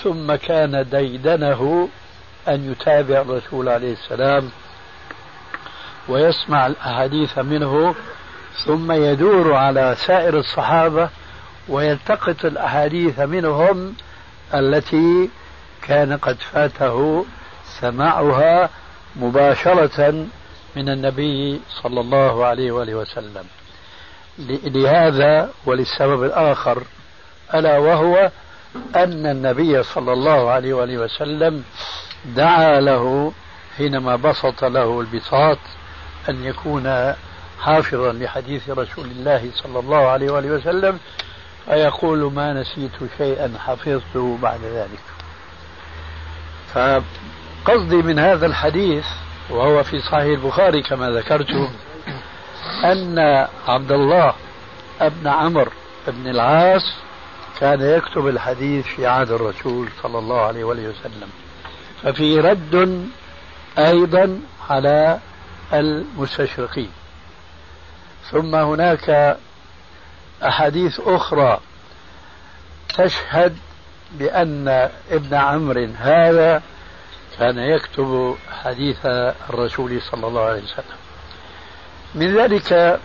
ثم 0.02 0.34
كان 0.34 0.87
ديدنه 0.90 1.88
أن 2.48 2.70
يتابع 2.72 3.20
الرسول 3.20 3.68
عليه 3.68 3.92
السلام 3.92 4.50
ويسمع 6.08 6.66
الأحاديث 6.66 7.38
منه 7.38 7.94
ثم 8.66 8.92
يدور 8.92 9.54
على 9.54 9.96
سائر 9.98 10.38
الصحابة 10.38 11.08
ويلتقط 11.68 12.44
الأحاديث 12.44 13.20
منهم 13.20 13.94
التي 14.54 15.30
كان 15.82 16.16
قد 16.16 16.36
فاته 16.52 17.24
سماعها 17.80 18.70
مباشرة 19.16 20.26
من 20.76 20.88
النبي 20.88 21.60
صلى 21.82 22.00
الله 22.00 22.46
عليه 22.46 22.72
وآله 22.72 22.94
وسلم. 22.94 23.44
لهذا 24.64 25.50
وللسبب 25.66 26.24
الآخر 26.24 26.82
ألا 27.54 27.78
وهو 27.78 28.30
أن 28.96 29.26
النبي 29.26 29.82
صلى 29.82 30.12
الله 30.12 30.50
عليه 30.50 30.74
وآله 30.74 30.98
وسلم 30.98 31.64
دعا 32.36 32.80
له 32.80 33.32
حينما 33.76 34.16
بسط 34.16 34.64
له 34.64 35.00
البساط 35.00 35.58
أن 36.28 36.44
يكون 36.44 37.14
حافظا 37.60 38.12
لحديث 38.12 38.70
رسول 38.70 39.04
الله 39.04 39.50
صلى 39.54 39.78
الله 39.78 40.08
عليه 40.08 40.30
وآله 40.30 40.50
وسلم 40.50 40.98
فيقول 41.66 42.33
ما 42.33 42.53
نسيت 42.53 42.92
شيئا 43.18 43.53
حفظته 43.59 44.38
بعد 44.42 44.61
ذلك. 44.61 45.03
فقصدي 46.74 47.96
من 47.96 48.18
هذا 48.18 48.46
الحديث 48.46 49.07
وهو 49.50 49.83
في 49.83 50.00
صحيح 50.00 50.24
البخاري 50.24 50.83
كما 50.83 51.11
ذكرت 51.11 51.70
أن 52.85 53.18
عبد 53.68 53.92
الله 53.92 54.35
ابن 55.00 55.27
عمرو 55.27 55.70
بن 56.09 56.31
العاص 56.31 56.94
كان 57.61 57.81
يكتب 57.81 58.29
الحديث 58.29 58.87
في 58.87 59.07
عهد 59.07 59.31
الرسول 59.31 59.88
صلى 60.03 60.18
الله 60.18 60.40
عليه 60.40 60.64
وآله 60.64 60.88
وسلم. 60.88 61.29
ففي 62.03 62.40
رد 62.40 63.09
أيضا 63.79 64.40
على 64.70 65.18
المستشرقين. 65.72 66.90
ثم 68.31 68.55
هناك 68.55 69.37
أحاديث 70.44 71.00
أخرى 71.00 71.61
تشهد 72.98 73.57
بأن 74.12 74.88
ابن 75.11 75.35
عمرو 75.35 75.88
هذا 75.98 76.62
كان 77.38 77.59
يكتب 77.59 78.37
حديث 78.64 79.07
الرسول 79.50 80.02
صلى 80.02 80.26
الله 80.26 80.40
عليه 80.40 80.62
وسلم. 80.62 80.96
من 82.14 82.37
ذلك 82.37 83.00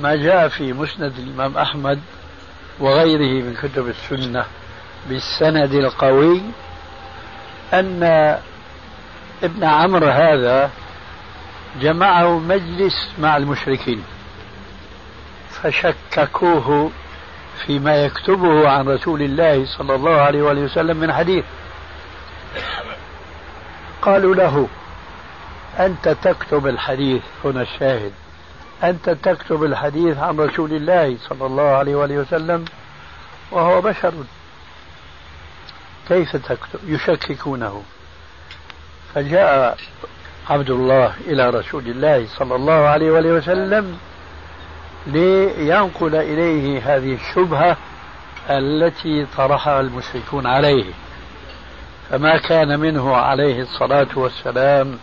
ما 0.00 0.16
جاء 0.16 0.48
في 0.48 0.72
مسند 0.72 1.18
الإمام 1.18 1.58
أحمد 1.58 2.00
وغيره 2.80 3.44
من 3.44 3.54
كتب 3.62 3.88
السنة 3.88 4.44
بالسند 5.08 5.74
القوي 5.74 6.42
أن 7.72 8.02
ابن 9.42 9.64
عمرو 9.64 10.06
هذا 10.06 10.70
جمعه 11.80 12.38
مجلس 12.38 13.10
مع 13.18 13.36
المشركين. 13.36 14.04
فشككوه 15.64 16.90
فيما 17.66 18.04
يكتبه 18.04 18.68
عن 18.68 18.88
رسول 18.88 19.22
الله 19.22 19.66
صلى 19.66 19.94
الله 19.94 20.20
عليه 20.20 20.42
وسلم 20.42 20.96
من 20.96 21.12
حديث. 21.12 21.44
قالوا 24.02 24.34
له 24.34 24.68
أنت 25.78 26.08
تكتب 26.08 26.66
الحديث 26.66 27.22
هنا 27.44 27.62
الشاهد. 27.62 28.12
أنت 28.84 29.10
تكتب 29.10 29.64
الحديث 29.64 30.18
عن 30.18 30.40
رسول 30.40 30.72
الله 30.72 31.16
صلى 31.28 31.46
الله 31.46 31.68
عليه 31.68 31.94
وآله 31.94 32.18
وسلم 32.18 32.64
وهو 33.50 33.80
بشر. 33.80 34.12
كيف 36.08 36.36
تكتب؟ 36.36 36.80
يشككونه. 36.86 37.82
فجاء 39.14 39.78
عبد 40.50 40.70
الله 40.70 41.14
إلى 41.26 41.50
رسول 41.50 41.86
الله 41.86 42.26
صلى 42.38 42.54
الله 42.54 42.88
عليه 42.88 43.10
وآله 43.10 43.32
وسلم 43.32 43.98
لينقل 45.06 46.14
إليه 46.14 46.96
هذه 46.96 47.14
الشبهة 47.14 47.76
التي 48.50 49.26
طرحها 49.36 49.80
المشركون 49.80 50.46
عليه. 50.46 50.84
فما 52.10 52.36
كان 52.36 52.80
منه 52.80 53.16
عليه 53.16 53.62
الصلاة 53.62 54.08
والسلام 54.14 54.98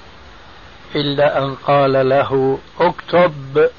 إلا 0.96 1.44
أن 1.44 1.56
قال 1.56 2.10
له 2.10 2.60
اكتب 2.80 3.70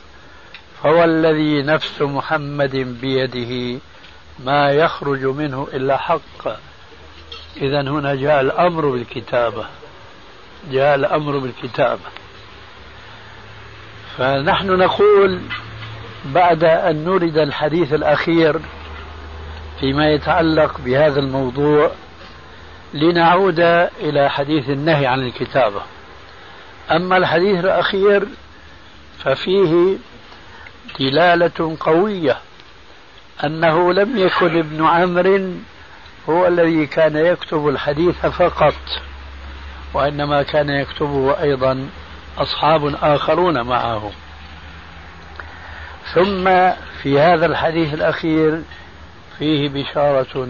فوالذي 0.83 1.63
نفس 1.63 2.03
محمد 2.03 2.77
بيده 2.77 3.81
ما 4.45 4.71
يخرج 4.71 5.25
منه 5.25 5.69
إلا 5.73 5.97
حق. 5.97 6.49
إذا 7.57 7.81
هنا 7.81 8.15
جاء 8.15 8.41
الأمر 8.41 8.87
بالكتابة 8.91 9.67
جاء 10.71 10.95
الأمر 10.95 11.39
بالكتابة. 11.39 12.01
فنحن 14.19 14.67
نقول 14.67 15.41
بعد 16.25 16.65
أن 16.65 17.05
نرد 17.05 17.39
الحديث 17.39 17.95
الأخير 17.95 18.61
فيما 19.81 20.11
يتعلق 20.11 20.81
بهذا 20.85 21.21
الموضوع 21.21 21.91
لنعود 22.95 23.61
إلى 24.01 24.31
حديث 24.31 24.71
النهي 24.71 25.07
عن 25.07 25.27
الكتابة. 25.27 25.83
أما 26.91 27.17
الحديث 27.17 27.65
الأخير 27.65 28.27
ففيه 29.19 29.97
دلالة 31.01 31.77
قوية 31.81 32.37
أنه 33.45 33.93
لم 33.93 34.19
يكن 34.19 34.59
ابن 34.59 34.87
عمرو 34.87 35.51
هو 36.29 36.47
الذي 36.47 36.87
كان 36.87 37.17
يكتب 37.17 37.69
الحديث 37.69 38.27
فقط 38.27 38.75
وإنما 39.95 40.43
كان 40.43 40.69
يكتبه 40.71 41.41
أيضا 41.43 41.89
أصحاب 42.39 42.95
آخرون 43.03 43.63
معه. 43.63 44.11
ثم 46.15 46.45
في 47.03 47.21
هذا 47.21 47.47
الحديث 47.47 47.95
الأخير 47.95 48.63
فيه 49.39 49.69
بشارة 49.69 50.49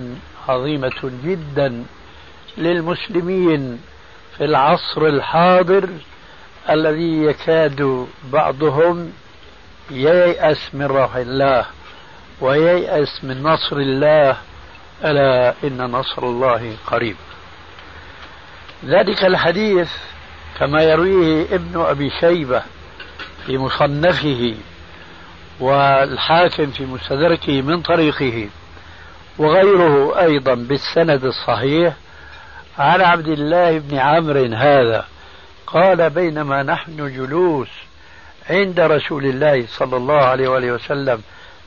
عظيمة 0.48 1.12
جدا 1.24 1.84
للمسلمين 2.58 3.80
في 4.36 4.44
العصر 4.44 5.06
الحاضر 5.06 5.88
الذي 6.70 7.24
يكاد 7.24 8.06
بعضهم 8.32 9.12
ييأس 9.90 10.74
من 10.74 10.86
روح 10.86 11.16
الله 11.16 11.66
وييأس 12.40 13.24
من 13.24 13.42
نصر 13.42 13.76
الله 13.76 14.36
ألا 15.04 15.54
إن 15.64 15.78
نصر 15.78 16.22
الله 16.22 16.76
قريب. 16.86 17.16
ذلك 18.84 19.24
الحديث 19.24 19.90
كما 20.58 20.82
يرويه 20.82 21.54
ابن 21.54 21.80
أبي 21.80 22.10
شيبة 22.20 22.62
في 23.46 23.58
مصنفه 23.58 24.54
والحاكم 25.62 26.66
في 26.66 26.84
مستدركه 26.84 27.62
من 27.62 27.82
طريقه 27.82 28.48
وغيره 29.38 30.20
أيضا 30.20 30.54
بالسند 30.54 31.24
الصحيح 31.24 31.94
عن 32.78 33.00
عبد 33.00 33.28
الله 33.28 33.78
بن 33.78 33.98
عمرو 33.98 34.44
هذا 34.44 35.06
قال 35.66 36.10
بينما 36.10 36.62
نحن 36.62 36.96
جلوس 36.96 37.68
عند 38.50 38.80
رسول 38.80 39.24
الله 39.24 39.66
صلى 39.66 39.96
الله 39.96 40.24
عليه 40.24 40.48
وآله 40.48 40.72
وسلم 40.72 41.22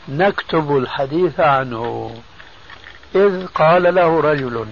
نكتب 0.10 0.78
الحديث 0.78 1.40
عنه. 1.40 2.16
إذ 3.16 3.48
قال 3.48 3.96
له 3.96 4.22
رجل 4.22 4.66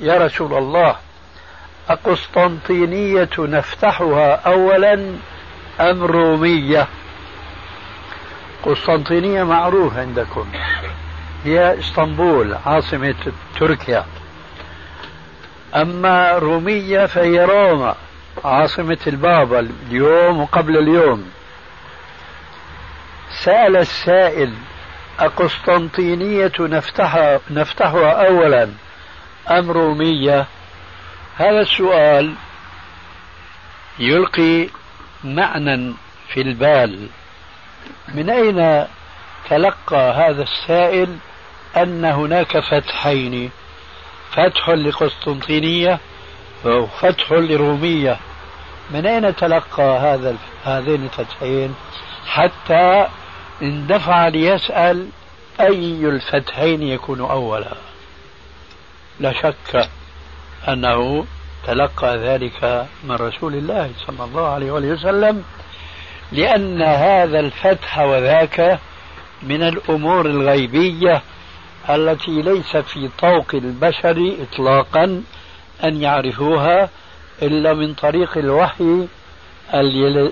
يا 0.00 0.18
رسول 0.18 0.54
الله 0.54 0.96
أقسطنطينية 1.88 3.30
نفتحها 3.38 4.34
أولا 4.34 4.94
أم 5.80 6.04
رومية؟ 6.04 6.88
قسطنطينية 8.64 9.42
معروف 9.42 9.96
عندكم. 9.96 10.46
هي 11.44 11.78
اسطنبول 11.78 12.54
عاصمة 12.66 13.32
تركيا. 13.60 14.04
أما 15.74 16.32
رومية 16.38 17.06
فهي 17.06 17.44
روما 17.44 17.94
عاصمة 18.44 18.98
البابا 19.06 19.60
اليوم 19.60 20.40
وقبل 20.40 20.78
اليوم. 20.78 21.30
سأل 23.30 23.76
السائل 23.76 24.52
أقسطنطينية 25.18 26.52
نفتحها, 26.60 27.40
نفتحها 27.50 28.26
أولا 28.28 28.68
أم 29.50 29.70
رومية؟ 29.70 30.46
هذا 31.36 31.60
السؤال 31.60 32.34
يلقي 33.98 34.68
معنى 35.24 35.94
في 36.28 36.40
البال. 36.40 37.08
من 38.08 38.30
أين 38.30 38.86
تلقى 39.50 40.12
هذا 40.12 40.42
السائل 40.42 41.16
أن 41.76 42.04
هناك 42.04 42.58
فتحين؟ 42.58 43.50
فتح 44.32 44.68
لقسطنطينية 44.68 45.98
وفتح 46.64 47.32
لرومية. 47.32 48.16
من 48.90 49.06
أين 49.06 49.36
تلقى 49.36 49.98
هذا 49.98 50.36
هذين 50.64 51.04
الفتحين؟ 51.04 51.74
حتى 52.26 53.06
اندفع 53.62 54.28
ليسأل 54.28 55.08
أي 55.60 56.06
الفتحين 56.06 56.82
يكون 56.82 57.20
أولا. 57.20 57.74
لا 59.20 59.32
شك 59.32 59.88
أنه 60.68 61.26
تلقى 61.66 62.16
ذلك 62.16 62.86
من 63.04 63.14
رسول 63.14 63.54
الله 63.54 63.90
صلى 64.06 64.24
الله 64.24 64.48
عليه 64.48 64.70
وسلم. 64.72 65.44
لأن 66.34 66.82
هذا 66.82 67.40
الفتح 67.40 67.98
وذاك 67.98 68.78
من 69.42 69.62
الأمور 69.62 70.26
الغيبية 70.26 71.22
التي 71.90 72.42
ليس 72.42 72.76
في 72.76 73.10
طوق 73.18 73.54
البشر 73.54 74.36
إطلاقا 74.42 75.22
أن 75.84 76.02
يعرفوها 76.02 76.88
إلا 77.42 77.74
من 77.74 77.94
طريق 77.94 78.38
الوحي 78.38 79.06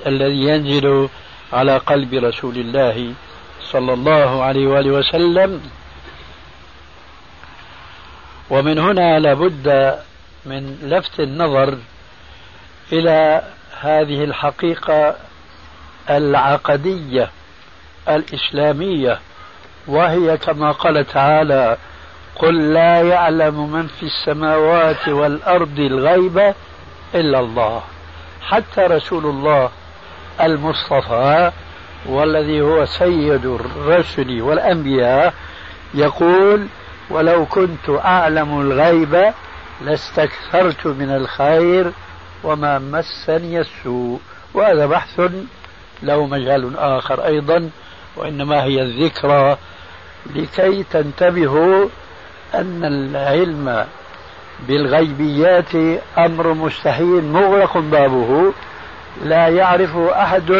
الذي 0.06 0.42
ينزل 0.48 1.08
على 1.52 1.76
قلب 1.76 2.14
رسول 2.14 2.56
الله 2.56 3.12
صلى 3.70 3.92
الله 3.92 4.42
عليه 4.42 4.66
وآله 4.66 4.90
وسلم. 4.90 5.60
ومن 8.50 8.78
هنا 8.78 9.18
لابد 9.18 9.98
من 10.46 10.78
لفت 10.82 11.20
النظر 11.20 11.78
إلى 12.92 13.42
هذه 13.80 14.24
الحقيقة 14.24 15.16
العقدية 16.10 17.30
الإسلامية 18.08 19.18
وهي 19.86 20.36
كما 20.36 20.72
قال 20.72 21.06
تعالى 21.06 21.76
قل 22.36 22.72
لا 22.72 23.02
يعلم 23.02 23.72
من 23.72 23.86
في 23.86 24.02
السماوات 24.02 25.08
والأرض 25.08 25.78
الغيب 25.78 26.54
إلا 27.14 27.40
الله. 27.40 27.82
حتى 28.42 28.80
رسول 28.80 29.26
الله 29.26 29.70
المصطفى 30.40 31.52
والذي 32.06 32.60
هو 32.60 32.84
سيد 32.84 33.46
الرسل 33.46 34.42
والأنبياء 34.42 35.34
يقول 35.94 36.66
ولو 37.10 37.46
كنت 37.46 37.90
أعلم 38.04 38.60
الغيب 38.60 39.32
لاستكثرت 39.84 40.86
من 40.86 41.10
الخير 41.10 41.92
وما 42.44 42.78
مسني 42.78 43.60
السوء. 43.60 44.20
وهذا 44.54 44.86
بحث 44.86 45.20
له 46.02 46.26
مجال 46.26 46.76
آخر 46.76 47.26
أيضا 47.26 47.70
وإنما 48.16 48.64
هي 48.64 48.82
الذكرى 48.82 49.56
لكي 50.34 50.82
تنتبهوا 50.82 51.88
أن 52.54 52.84
العلم 52.84 53.86
بالغيبيات 54.68 55.74
أمر 56.18 56.54
مستحيل 56.54 57.24
مغلق 57.24 57.78
بابه. 57.78 58.52
لا 59.22 59.48
يعرفه 59.48 60.22
أحد 60.22 60.52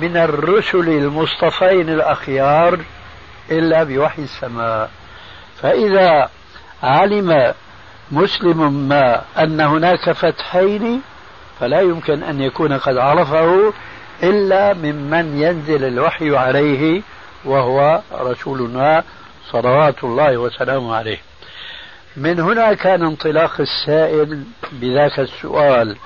من 0.00 0.16
الرسل 0.16 0.88
المصطفين 0.88 1.88
الأخيار 1.88 2.78
إلا 3.50 3.84
بوحي 3.84 4.22
السماء. 4.22 4.90
فإذا 5.62 6.28
علم 6.82 7.54
مسلم 8.12 8.88
ما 8.88 9.22
أن 9.38 9.60
هناك 9.60 10.12
فتحين 10.12 11.02
فلا 11.60 11.80
يمكن 11.80 12.22
أن 12.22 12.40
يكون 12.40 12.72
قد 12.72 12.96
عرفه 12.96 13.72
إلا 14.22 14.74
ممن 14.74 15.42
ينزل 15.42 15.84
الوحي 15.84 16.36
عليه 16.36 17.02
وهو 17.44 18.00
رسولنا 18.12 19.04
صلوات 19.50 20.04
الله 20.04 20.36
وسلامه 20.36 20.94
عليه. 20.96 21.18
من 22.16 22.40
هنا 22.40 22.74
كان 22.74 23.02
انطلاق 23.02 23.60
السائل 23.60 24.44
بذاك 24.72 25.20
السؤال 25.20 25.96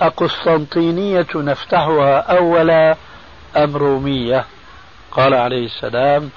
أقسطنطينية 0.00 1.26
نفتحها 1.34 2.18
أولا 2.18 2.96
أم 3.56 3.76
رومية؟ 3.76 4.44
قال 5.10 5.34
عليه 5.34 5.66
السلام 5.66 6.30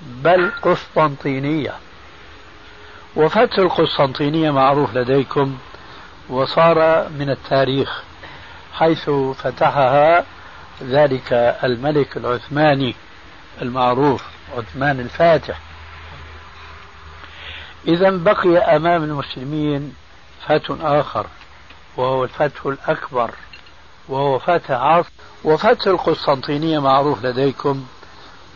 بل 0.00 0.50
قسطنطينية. 0.62 1.72
وفتح 3.16 3.58
القسطنطينية 3.58 4.50
معروف 4.50 4.94
لديكم 4.96 5.58
وصار 6.28 7.08
من 7.18 7.30
التاريخ 7.30 8.02
حيث 8.72 9.10
فتحها 9.10 10.24
ذلك 10.82 11.32
الملك 11.64 12.16
العثماني 12.16 12.94
المعروف 13.62 14.24
عثمان 14.56 15.00
الفاتح. 15.00 15.60
إذا 17.88 18.10
بقي 18.10 18.58
أمام 18.58 19.04
المسلمين 19.04 19.94
فتح 20.46 20.76
آخر 20.80 21.26
وهو 21.96 22.24
الفتح 22.24 22.66
الأكبر 22.66 23.30
وهو 24.08 24.38
فتح 24.38 24.70
عصر 24.70 25.10
وفتح 25.44 25.86
القسطنطينية 25.86 26.78
معروف 26.78 27.24
لديكم 27.24 27.86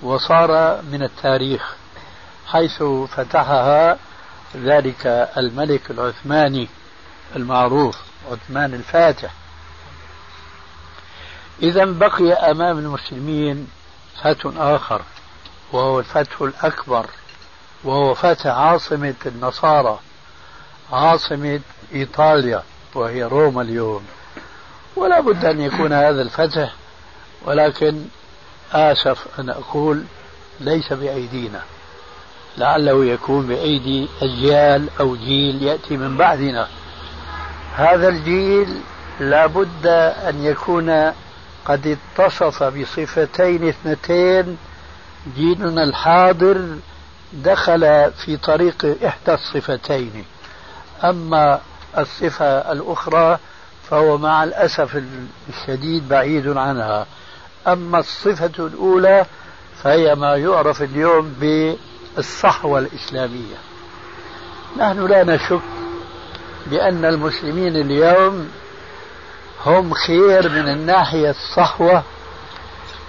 وصار 0.02 0.82
من 0.82 1.02
التاريخ 1.02 1.74
حيث 2.46 2.82
فتحها 3.16 3.98
ذلك 4.56 5.06
الملك 5.36 5.90
العثماني 5.90 6.68
المعروف 7.36 7.98
عثمان 8.30 8.74
الفاتح. 8.74 9.30
إذا 11.64 11.84
بقي 11.84 12.32
أمام 12.32 12.78
المسلمين 12.78 13.68
فتح 14.22 14.50
آخر 14.56 15.02
وهو 15.72 15.98
الفتح 16.00 16.40
الأكبر 16.40 17.06
وهو 17.84 18.14
فتح 18.14 18.46
عاصمة 18.46 19.14
النصارى 19.26 19.98
عاصمة 20.92 21.60
إيطاليا 21.94 22.62
وهي 22.94 23.24
روما 23.24 23.62
اليوم. 23.62 24.02
ولا 24.96 25.20
بد 25.20 25.44
أن 25.44 25.60
يكون 25.60 25.92
هذا 25.92 26.22
الفتح 26.22 26.74
ولكن 27.44 28.04
آسف 28.72 29.40
أن 29.40 29.50
أقول 29.50 30.04
ليس 30.60 30.92
بأيدينا. 30.92 31.62
لعله 32.58 33.04
يكون 33.04 33.46
بأيدي 33.46 34.08
أجيال 34.22 34.88
أو 35.00 35.16
جيل 35.16 35.62
يأتي 35.62 35.96
من 35.96 36.16
بعدنا. 36.16 36.68
هذا 37.74 38.08
الجيل 38.08 38.80
لابد 39.20 39.86
أن 40.28 40.44
يكون 40.44 41.12
قد 41.64 41.98
اتصف 42.18 42.62
بصفتين 42.62 43.68
اثنتين 43.68 44.56
جيلنا 45.36 45.84
الحاضر 45.84 46.76
دخل 47.32 48.12
في 48.24 48.36
طريق 48.36 48.96
إحدى 49.06 49.34
الصفتين. 49.34 50.24
أما 51.04 51.60
الصفة 51.98 52.72
الأخرى 52.72 53.38
فهو 53.90 54.18
مع 54.18 54.44
الأسف 54.44 55.02
الشديد 55.48 56.08
بعيد 56.08 56.48
عنها. 56.48 57.06
أما 57.66 57.98
الصفة 57.98 58.66
الأولى 58.66 59.26
فهي 59.82 60.14
ما 60.14 60.36
يعرف 60.36 60.82
اليوم 60.82 61.34
بالصحوة 61.40 62.78
الإسلامية. 62.78 63.56
نحن 64.78 65.06
لا 65.06 65.24
نشك 65.24 65.62
بأن 66.66 67.04
المسلمين 67.04 67.76
اليوم 67.76 68.48
هم 69.66 69.94
خير 69.94 70.48
من 70.48 70.68
الناحية 70.68 71.30
الصحوة 71.30 72.02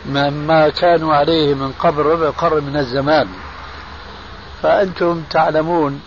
مما 0.05 0.69
كانوا 0.69 1.15
عليه 1.15 1.53
من 1.53 1.71
قبل 1.71 2.01
ربع 2.01 2.29
قرن 2.29 2.63
من 2.63 2.77
الزمان. 2.77 3.27
فأنتم 4.63 5.23
تعلمون 5.29 6.01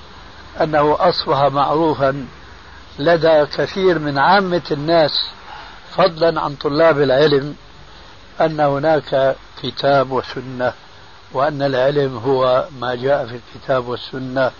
أنه 0.60 0.96
أصبح 1.00 1.42
معروفا 1.42 2.26
لدى 2.98 3.46
كثير 3.46 3.98
من 3.98 4.18
عامة 4.18 4.62
الناس 4.70 5.10
فضلا 5.96 6.40
عن 6.40 6.54
طلاب 6.54 7.00
العلم 7.00 7.54
أن 8.40 8.60
هناك 8.60 9.36
كتاب 9.62 10.10
وسنة 10.10 10.72
وأن 11.32 11.62
العلم 11.62 12.16
هو 12.16 12.64
ما 12.80 12.94
جاء 12.94 13.26
في 13.26 13.40
الكتاب 13.40 13.88
والسنة. 13.88 14.50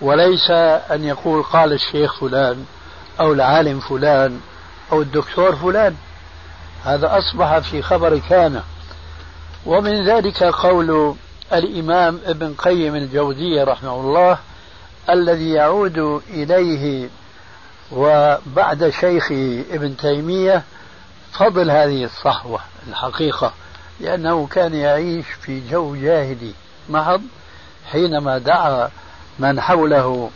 وليس 0.00 0.50
أن 0.90 1.04
يقول 1.04 1.42
قال 1.42 1.72
الشيخ 1.72 2.20
فلان 2.20 2.64
أو 3.20 3.32
العالم 3.32 3.80
فلان. 3.80 4.40
أو 4.92 5.02
الدكتور 5.02 5.56
فلان. 5.56 5.96
هذا 6.84 7.18
أصبح 7.18 7.58
في 7.58 7.82
خبر 7.82 8.18
كان. 8.18 8.62
ومن 9.66 10.04
ذلك 10.04 10.42
قول 10.42 11.14
الإمام 11.52 12.20
ابن 12.26 12.54
قيم 12.54 12.94
الجوزية 12.94 13.64
رحمه 13.64 14.00
الله 14.00 14.38
الذي 15.10 15.50
يعود 15.50 16.22
إليه 16.30 17.08
وبعد 17.92 18.90
شيخه 19.00 19.64
ابن 19.70 19.96
تيمية 19.96 20.62
فضل 21.32 21.70
هذه 21.70 22.04
الصحوة 22.04 22.60
الحقيقة 22.88 23.52
لأنه 24.00 24.46
كان 24.46 24.74
يعيش 24.74 25.26
في 25.40 25.70
جو 25.70 25.96
جاهلي 25.96 26.52
محض 26.88 27.22
حينما 27.92 28.38
دعا 28.38 28.90
من 29.38 29.60
حوله 29.60 30.30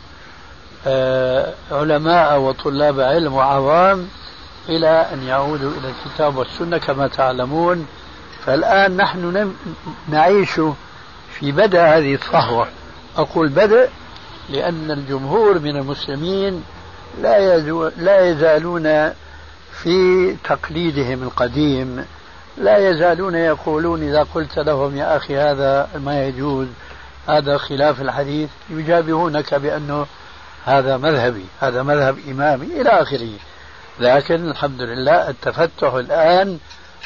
آه، 0.86 1.54
علماء 1.70 2.40
وطلاب 2.40 3.00
علم 3.00 3.34
وعوام 3.34 4.08
إلى 4.68 5.06
أن 5.12 5.22
يعودوا 5.22 5.70
إلى 5.70 5.88
الكتاب 5.90 6.36
والسنة 6.36 6.78
كما 6.78 7.06
تعلمون. 7.08 7.86
فالآن 8.46 8.96
نحن 8.96 9.52
نعيش 10.08 10.60
في 11.32 11.52
بدء 11.52 11.80
هذه 11.80 12.14
الصحوة 12.14 12.68
أقول 13.16 13.48
بدء 13.48 13.88
لأن 14.50 14.90
الجمهور 14.90 15.58
من 15.58 15.76
المسلمين 15.76 16.64
لا 17.22 17.58
لا 17.96 18.30
يزالون 18.30 19.12
في 19.82 20.36
تقليدهم 20.44 21.22
القديم. 21.22 22.04
لا 22.58 22.90
يزالون 22.90 23.34
يقولون 23.34 24.02
إذا 24.02 24.22
قلت 24.34 24.58
لهم 24.58 24.96
يا 24.96 25.16
أخي 25.16 25.36
هذا 25.38 25.88
ما 26.04 26.26
يجوز 26.26 26.66
هذا 27.28 27.58
خلاف 27.58 28.00
الحديث 28.00 28.50
يجابهونك 28.70 29.54
بأنه 29.54 30.06
هذا 30.64 30.96
مذهبي 30.96 31.44
هذا 31.60 31.82
مذهب 31.82 32.18
إمامي 32.30 32.66
إلى 32.66 32.88
آخره. 32.88 33.30
لكن 34.02 34.50
الحمد 34.50 34.80
لله 34.82 35.30
التفتح 35.30 35.94
الآن 35.94 36.58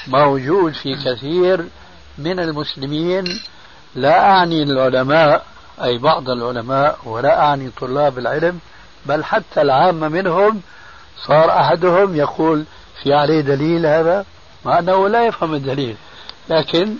موجود 0.06 0.72
في 0.72 0.94
كثير 0.94 1.68
من 2.18 2.40
المسلمين. 2.40 3.24
لا 3.94 4.30
أعني 4.30 4.62
العلماء 4.62 5.46
أي 5.82 5.98
بعض 5.98 6.30
العلماء 6.30 6.98
ولا 7.04 7.40
أعني 7.40 7.70
طلاب 7.70 8.18
العلم 8.18 8.58
بل 9.06 9.24
حتى 9.24 9.62
العامة 9.62 10.08
منهم 10.08 10.60
صار 11.26 11.50
أحدهم 11.50 12.16
يقول 12.16 12.64
في 13.02 13.14
عليه 13.14 13.40
دليل 13.40 13.86
هذا 13.86 14.24
مع 14.64 14.78
أنه 14.78 15.08
لا 15.08 15.26
يفهم 15.26 15.54
الدليل 15.54 15.96
لكن 16.48 16.94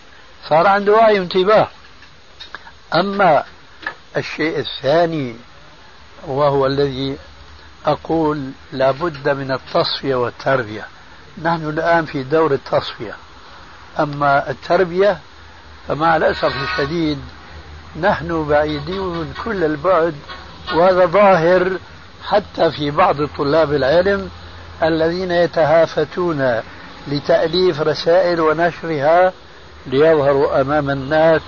صار 0.49 0.67
عنده 0.67 0.93
وعي 0.93 1.19
انتباه 1.19 1.69
أما 2.95 3.45
الشيء 4.17 4.59
الثاني 4.59 5.37
وهو 6.27 6.67
الذي 6.67 7.17
أقول 7.87 8.51
لابد 8.73 9.29
من 9.29 9.53
التصفية 9.53 10.15
والتربية. 10.15 10.87
نحن 11.43 11.69
الآن 11.69 12.05
في 12.05 12.23
دور 12.23 12.53
التصفية. 12.53 13.17
أما 14.01 14.51
التربية 14.51 15.19
فمع 15.89 16.17
الأسف 16.17 16.53
الشديد 16.63 17.19
نحن 18.01 18.45
بعيدون 18.49 19.35
كل 19.45 19.65
البعد 19.65 20.15
وهذا 20.75 21.07
ظاهر 21.07 21.79
حتى 22.25 22.71
في 22.71 22.91
بعض 22.91 23.17
طلاب 23.39 23.73
العلم 23.73 24.31
الذين 24.83 25.31
يتهافتون 25.31 26.61
لتأليف 27.09 27.81
رسائل 27.81 28.41
ونشرها 28.41 29.33
ليظهروا 29.87 30.61
أمام 30.61 30.91
الناس 30.91 31.41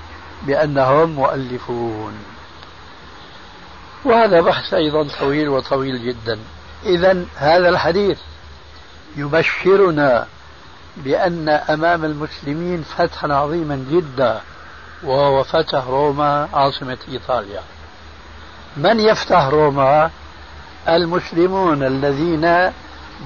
بأنهم 0.46 1.10
مؤلفون. 1.10 2.12
وهذا 4.04 4.40
بحث 4.40 4.74
أيضا 4.74 5.08
طويل 5.20 5.48
وطويل 5.48 6.02
جدا. 6.06 6.38
إذا 6.86 7.24
هذا 7.36 7.68
الحديث 7.68 8.18
يبشرنا 9.16 10.26
بأن 10.96 11.48
أمام 11.48 12.04
المسلمين 12.04 12.82
فتحا 12.82 13.32
عظيما 13.32 13.84
جدا 13.90 14.40
وهو 15.02 15.44
فتح 15.44 15.86
روما 15.86 16.48
عاصمة 16.52 16.98
إيطاليا. 17.08 17.60
من 18.76 19.00
يفتح 19.00 19.46
روما؟ 19.46 20.10
المسلمون 20.88 21.82
الذين 21.82 22.72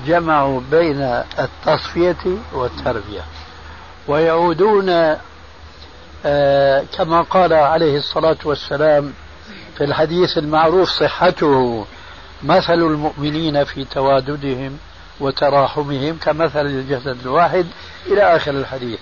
جمعوا 0.06 0.60
بين 0.70 1.22
التصفية 1.38 2.36
والتربية. 2.52 3.24
ويعودون 4.08 5.16
آه 6.26 6.84
كما 6.96 7.22
قال 7.22 7.52
عليه 7.52 7.96
الصلاة 7.96 8.36
والسلام 8.44 9.12
في 9.78 9.84
الحديث 9.84 10.38
المعروف 10.38 10.90
صحته 10.90 11.86
مثل 12.42 12.72
المؤمنين 12.74 13.64
في 13.64 13.84
تواددهم 13.84 14.78
وتراحمهم 15.20 16.18
كمثل 16.22 16.66
الجسد 16.66 17.20
الواحد 17.22 17.66
إلى 18.06 18.36
آخر 18.36 18.50
الحديث. 18.50 18.98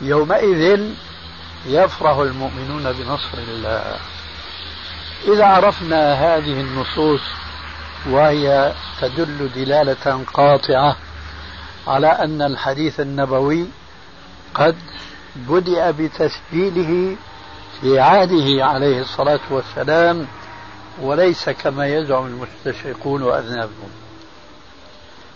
يومئذ 0.00 0.80
يفرح 1.66 2.16
المؤمنون 2.16 2.92
بنصر 2.92 3.38
الله. 3.38 3.96
إذا 5.28 5.44
عرفنا 5.44 6.14
هذه 6.14 6.60
النصوص 6.60 7.20
وهي 8.10 8.72
تدل 9.00 9.50
دلالة 9.54 10.24
قاطعة 10.34 10.96
على 11.86 12.06
أن 12.06 12.42
الحديث 12.42 13.00
النبوي 13.00 13.66
قد 14.54 14.76
بدأ 15.36 15.90
بتسجيله 15.90 17.16
في 17.80 18.00
عهده 18.00 18.64
عليه 18.64 19.00
الصلاة 19.00 19.40
والسلام 19.50 20.26
وليس 21.02 21.50
كما 21.50 21.86
يزعم 21.86 22.26
المستشرقون 22.26 23.22
وأذنابهم. 23.22 23.90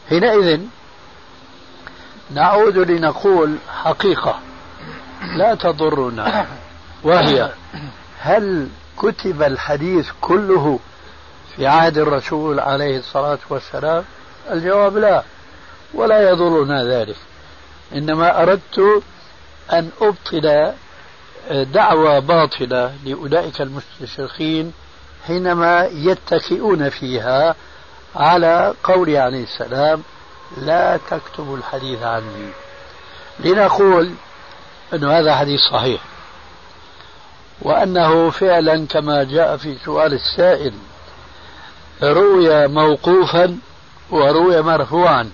حينئذ 0.09 0.61
نعود 2.31 2.79
لنقول 2.79 3.57
حقيقة 3.83 4.39
لا 5.37 5.55
تضرنا 5.55 6.47
وهي 7.03 7.53
هل 8.19 8.69
كتب 8.99 9.43
الحديث 9.43 10.09
كله 10.21 10.79
في 11.57 11.67
عهد 11.67 11.99
الرسول 11.99 12.61
عليه 12.61 12.99
الصلاة 12.99 13.39
والسلام؟ 13.51 14.05
الجواب 14.51 14.97
لا 14.97 15.23
ولا 15.95 16.31
يضرنا 16.31 16.85
ذلك. 16.85 17.17
إنما 17.95 18.43
أردت 18.43 19.03
أن 19.73 19.91
أبطل 20.01 20.73
دعوة 21.51 22.19
باطلة 22.19 22.95
لأولئك 23.05 23.61
المستشرقين 23.61 24.73
حينما 25.27 25.89
يتكئون 25.93 26.89
فيها 26.89 27.55
على 28.17 28.75
قول 28.85 29.17
عليه 29.17 29.43
السلام 29.43 30.03
لا 30.57 30.97
تكتبوا 31.11 31.57
الحديث 31.57 32.03
عني. 32.03 32.49
لنقول 33.41 34.11
أن 34.95 35.05
هذا 35.05 35.37
حديث 35.37 35.61
صحيح 35.73 36.01
وأنه 37.63 38.31
فعلا 38.31 38.87
كما 38.87 39.25
جاء 39.25 39.57
في 39.57 39.77
سؤال 39.85 40.13
السائل 40.13 40.75
روي 42.03 42.69
موقوفا 42.69 43.59
وروي 44.11 44.63
مرفوعا. 44.63 45.31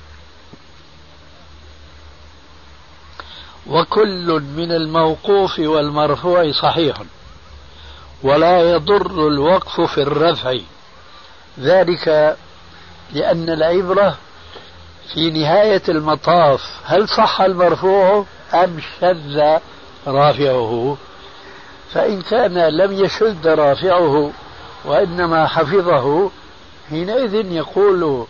وكل 3.68 4.42
من 4.56 4.72
الموقوف 4.72 5.58
والمرفوع 5.58 6.52
صحيح 6.52 6.96
ولا 8.22 8.70
يضر 8.70 9.28
الوقف 9.28 9.80
في 9.80 10.02
الرفع. 10.02 10.54
ذلك 11.60 12.36
لأن 13.12 13.50
العبرة 13.50 14.16
في 15.14 15.30
نهاية 15.30 15.82
المطاف 15.88 16.62
هل 16.84 17.08
صح 17.08 17.40
المرفوع 17.40 18.24
أم 18.54 18.80
شذ 19.00 19.58
رافعه؟ 20.06 20.96
فإن 21.92 22.22
كان 22.22 22.58
لم 22.58 23.04
يشذ 23.04 23.48
رافعه 23.48 24.32
وإنما 24.84 25.46
حفظه 25.46 26.30
حينئذ 26.90 27.34
يقول 27.34 28.26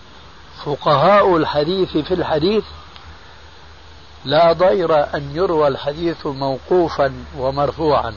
فقهاء 0.64 1.36
الحديث 1.36 1.96
في 1.96 2.14
الحديث 2.14 2.64
لا 4.24 4.52
ضير 4.52 5.14
أن 5.16 5.30
يروى 5.34 5.68
الحديث 5.68 6.26
موقوفا 6.26 7.12
ومرفوعا 7.38 8.14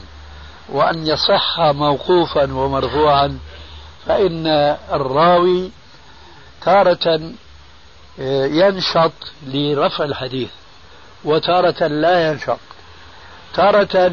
وأن 0.68 1.06
يصح 1.06 1.60
موقوفا 1.60 2.54
ومرفوعا 2.54 3.38
فإن 4.06 4.46
الراوي 4.92 5.70
تارة 6.64 7.32
آه، 8.20 8.46
ينشط 8.46 9.12
لرفع 9.46 10.04
الحديث 10.04 10.50
وتارة 11.24 11.86
لا 11.86 12.30
ينشط. 12.30 12.58
تارة 13.54 14.12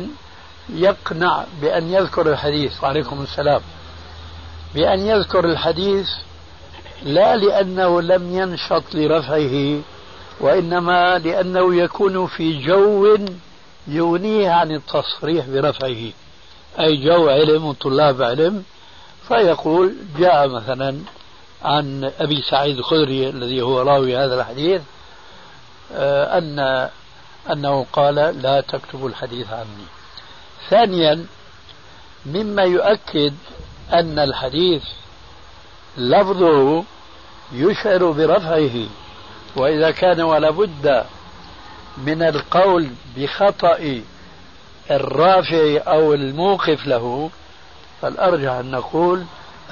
يقنع 0.70 1.44
بأن 1.62 1.94
يذكر 1.94 2.32
الحديث 2.32 2.84
وعليكم 2.84 3.22
السلام 3.22 3.62
بأن 4.76 5.00
يذكر 5.00 5.46
الحديث 5.46 6.10
لا 7.04 7.36
لأنه 7.36 8.02
لم 8.02 8.36
ينشط 8.38 8.84
لرفعه 8.94 9.82
وإنما 10.40 11.18
لأنه 11.18 11.76
يكون 11.76 12.28
في 12.28 12.66
جو 12.66 13.18
يغنيه 13.88 14.52
عن 14.52 14.72
التصريح 14.72 15.46
برفعه. 15.46 16.12
أي 16.80 16.98
جو 16.98 17.30
علم 17.30 17.66
وطلاب 17.66 18.22
علم. 18.22 18.64
فيقول 19.28 19.94
جاء 20.20 20.48
مثلا 20.48 21.00
عن 21.64 22.12
أبي 22.20 22.42
سعيد 22.42 22.78
الخدري 22.78 23.30
الذي 23.30 23.62
هو 23.62 23.82
راوي 23.82 24.18
هذا 24.18 24.42
الحديث 24.42 24.82
آه، 25.94 26.38
أن 26.38 26.90
أنه 27.52 27.86
قال 27.94 28.16
لا 28.16 28.62
تكتبوا 28.62 29.10
الحديث 29.10 29.54
عني. 29.54 29.86
ثانيا 30.70 31.26
مما 32.26 32.64
يؤكد 32.64 33.34
أن 33.94 34.20
الحديث 34.20 34.84
لفظه 35.98 36.84
يشعر 37.54 38.12
برفعه. 38.12 38.88
وإذا 39.56 39.92
كان 39.92 40.22
ولا 40.22 40.50
بد 40.50 41.06
من 41.98 42.24
القول 42.24 42.88
بخطأ 43.18 44.02
الرافع 44.92 45.82
أو 45.88 46.14
الموقف 46.14 46.88
له 46.88 47.30
فالأرجح 48.02 48.52
أن 48.52 48.72
نقول 48.72 49.24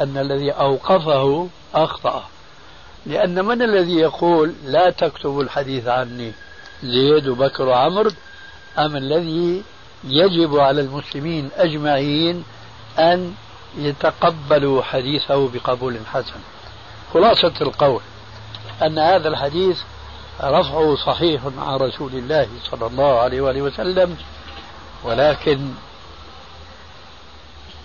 أن 0.02 0.18
الذي 0.18 0.52
أوقفه 0.52 1.48
أخطأ. 1.76 2.24
لأن 3.06 3.46
من 3.46 3.62
الذي 3.62 3.96
يقول 3.96 4.54
لا 4.66 4.90
تكتب 4.90 5.40
الحديث 5.40 5.88
عني 5.88 6.32
زيد 6.84 7.28
وبكر 7.28 7.68
وعمر 7.68 8.12
أم 8.78 8.96
الذي 8.96 9.64
يجب 10.04 10.58
على 10.58 10.82
المسلمين 10.82 11.50
أجمعين 11.58 12.44
أن 13.00 13.34
يتقبلوا 13.78 14.84
حديثه 14.84 15.50
بقبول 15.50 15.98
حسن؟ 16.14 16.40
خلاصة 17.14 17.54
القول. 17.62 18.02
أن 18.82 19.00
هذا 19.00 19.28
الحديث 19.28 19.78
رفعه 20.44 20.96
صحيح 20.96 21.42
عن 21.58 21.76
رسول 21.76 22.14
الله 22.14 22.48
صلى 22.72 22.88
الله 22.88 23.20
عليه 23.20 23.42
وآله 23.42 23.62
وسلم 23.62 24.18
ولكن 25.04 25.72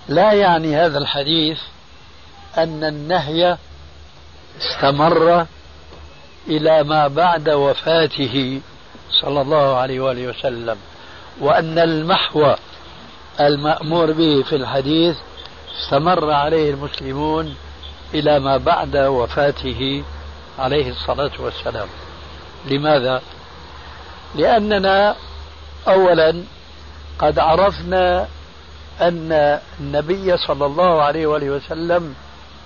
لا 0.08 0.32
يعني 0.32 0.76
هذا 0.76 0.98
الحديث 0.98 1.58
أن 2.58 2.84
النهي 2.84 3.56
استمر 4.58 5.46
إلى 6.48 6.82
ما 6.82 7.08
بعد 7.08 7.48
وفاته 7.48 8.60
صلى 9.22 9.40
الله 9.40 9.76
عليه 9.76 10.00
وآله 10.00 10.26
وسلم 10.26 10.76
وأن 11.40 11.78
المحو 11.78 12.54
المأمور 13.40 14.12
به 14.12 14.42
في 14.42 14.56
الحديث 14.56 15.16
استمر 15.80 16.30
عليه 16.30 16.70
المسلمون 16.70 17.56
إلى 18.14 18.38
ما 18.38 18.56
بعد 18.56 18.96
وفاته 18.96 20.04
عليه 20.58 20.90
الصلاة 20.90 21.30
والسلام 21.38 21.88
لماذا؟ 22.64 23.22
لأننا 24.34 25.16
أولا 25.88 26.44
قد 27.18 27.38
عرفنا 27.38 28.28
أن 29.00 29.60
النبي 29.80 30.36
صلى 30.36 30.66
الله 30.66 31.02
عليه 31.02 31.26
وآله 31.26 31.50
وسلم 31.50 32.14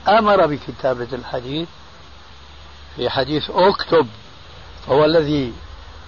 أمر 0.09 0.47
بكتابة 0.47 1.09
الحديث 1.13 1.69
في 2.97 3.11
حديث 3.11 3.51
أكتب 3.51 4.07
هو 4.89 5.05
الذي 5.05 5.53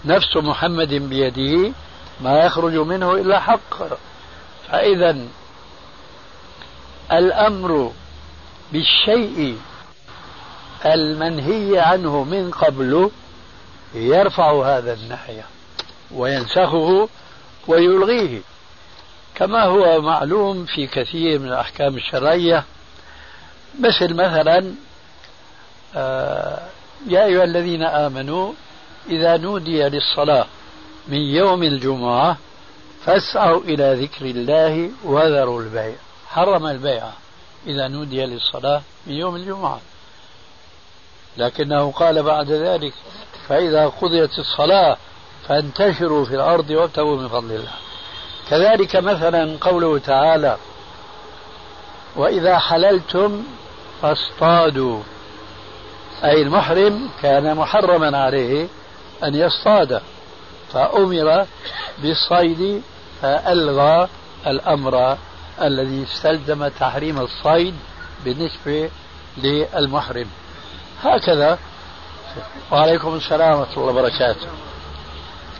نفس 0.04 0.36
محمد 0.36 0.94
بيده 0.94 1.72
ما 2.20 2.38
يخرج 2.38 2.74
منه 2.74 3.14
إلا 3.14 3.40
حق 3.40 3.74
فإذا 4.68 5.16
الأمر 7.12 7.92
بالشيء 8.72 9.58
المنهي 10.86 11.78
عنه 11.78 12.24
من 12.24 12.50
قبل 12.50 13.10
يرفع 13.94 14.76
هذا 14.76 14.92
النهي 14.92 15.42
وينسخه 16.10 17.08
ويلغيه. 17.68 18.40
كما 19.34 19.64
هو 19.64 20.00
معلوم 20.00 20.64
في 20.64 20.86
كثير 20.86 21.38
من 21.38 21.48
الأحكام 21.48 21.96
الشرعية 21.96 22.64
مثل 23.80 24.14
مثلا 24.14 24.74
آه، 25.96 26.68
يا 27.06 27.24
أيها 27.24 27.44
الذين 27.44 27.82
آمنوا 27.82 28.52
إذا 29.10 29.36
نودي 29.36 29.82
للصلاة 29.82 30.46
من 31.08 31.18
يوم 31.18 31.62
الجمعة 31.62 32.36
فاسعوا 33.04 33.60
إلى 33.60 33.94
ذكر 34.04 34.26
الله 34.26 34.90
وذروا 35.04 35.62
البيع. 35.62 35.94
حرم 36.28 36.66
البيع 36.66 37.04
إذا 37.66 37.88
نودي 37.88 38.26
للصلاة 38.26 38.82
من 39.06 39.12
يوم 39.14 39.36
الجمعة. 39.36 39.80
لكنه 41.38 41.92
قال 41.92 42.22
بعد 42.22 42.50
ذلك 42.50 42.92
فإذا 43.48 43.86
قضيت 43.86 44.38
الصلاة 44.38 44.96
فانتشروا 45.48 46.24
في 46.24 46.34
الأرض 46.34 46.70
وابتغوا 46.70 47.16
من 47.16 47.28
فضل 47.28 47.50
الله. 47.50 47.72
كذلك 48.50 48.96
مثلا 48.96 49.56
قوله 49.60 49.98
تعالى 49.98 50.56
وإذا 52.16 52.58
حللتم 52.58 53.44
فاصطادوا. 54.02 55.02
أي 56.24 56.42
المحرم 56.42 57.08
كان 57.22 57.56
محرما 57.56 58.18
عليه 58.18 58.68
أن 59.24 59.34
يصطاد 59.34 60.02
فأمر 60.72 61.46
بالصيد 61.98 62.82
فألغى 63.22 64.08
الأمر 64.46 65.18
الذي 65.62 66.02
استلزم 66.02 66.68
تحريم 66.68 67.20
الصيد 67.20 67.74
بالنسبة 68.24 68.90
للمحرم. 69.36 70.26
هكذا. 71.02 71.58
وعليكم 72.72 73.14
السلام 73.14 73.58
ورحمة 73.58 73.76
الله 73.76 73.92
وبركاته. 73.92 74.46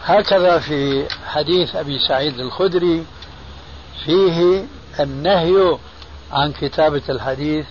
هكذا 0.04 0.58
في 0.58 1.06
حديث 1.26 1.76
أبي 1.76 1.98
سعيد 1.98 2.40
الخدري 2.40 3.06
فيه 4.04 4.64
النهي 5.00 5.78
عن 6.32 6.52
كتابة 6.52 7.02
الحديث 7.08 7.66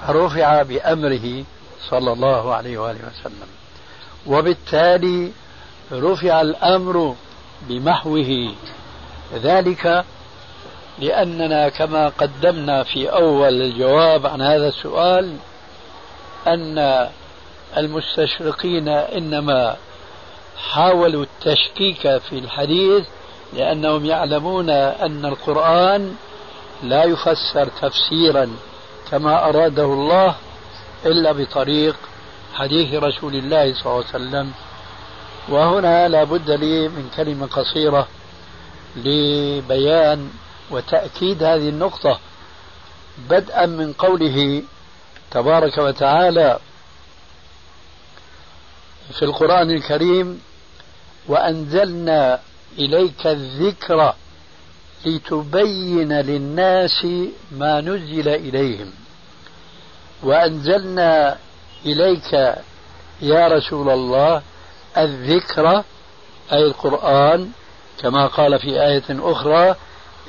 فرفع 0.00 0.62
بأمره 0.62 1.44
صلى 1.90 2.12
الله 2.12 2.54
عليه 2.54 2.78
وآله 2.78 2.98
وسلم. 2.98 3.48
وبالتالي 4.26 5.32
رفع 5.92 6.40
الأمر 6.40 7.14
بمحوه. 7.68 8.54
ذلك 9.34 10.04
لأننا 10.98 11.68
كما 11.68 12.08
قدمنا 12.08 12.82
في 12.82 13.12
أول 13.12 13.62
الجواب 13.62 14.26
عن 14.26 14.42
هذا 14.42 14.68
السؤال 14.68 15.36
أن 16.54 17.08
المستشرقين 17.76 18.88
إنما 18.88 19.76
حاولوا 20.70 21.24
التشكيك 21.24 22.18
في 22.18 22.38
الحديث 22.38 23.04
لأنهم 23.52 24.04
يعلمون 24.04 24.70
أن 24.70 25.24
القرآن 25.24 26.16
لا 26.82 27.04
يفسر 27.04 27.68
تفسيرا 27.80 28.50
كما 29.10 29.48
أراده 29.48 29.84
الله 29.84 30.34
إلا 31.06 31.32
بطريق 31.32 31.96
حديث 32.54 32.94
رسول 32.94 33.34
الله 33.34 33.74
صلى 33.74 33.86
الله 33.86 34.04
عليه 34.14 34.24
وسلم. 34.24 34.52
وهنا 35.48 36.08
لا 36.08 36.24
بد 36.24 36.50
لي 36.50 36.88
من 36.88 37.10
كلمة 37.16 37.46
قصيرة 37.46 38.08
لبيان 38.96 40.30
وتأكيد 40.70 41.42
هذه 41.42 41.68
النقطة 41.68 42.18
بدءا 43.30 43.66
من 43.66 43.92
قوله 43.92 44.62
تبارك 45.30 45.78
وتعالى 45.78 46.58
في 49.18 49.22
القرآن 49.24 49.70
الكريم 49.70 50.42
وأنزلنا 51.28 52.40
إليك 52.78 53.26
الذكر 53.26 54.14
لتبين 55.06 56.12
للناس 56.12 57.06
ما 57.52 57.80
نزل 57.80 58.28
إليهم. 58.28 58.92
وأنزلنا 60.22 61.36
إليك 61.86 62.32
يا 63.22 63.48
رسول 63.48 63.90
الله 63.90 64.42
الذكر 64.96 65.84
أي 66.52 66.66
القرآن 66.66 67.50
كما 67.98 68.26
قال 68.26 68.58
في 68.58 68.82
آية 68.82 69.04
أخرى 69.10 69.74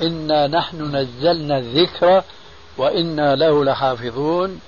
إنا 0.01 0.47
نحن 0.47 0.95
نزلنا 0.95 1.57
الذكر 1.57 2.23
وإنا 2.77 3.35
له 3.35 3.65
لحافظون. 3.65 4.59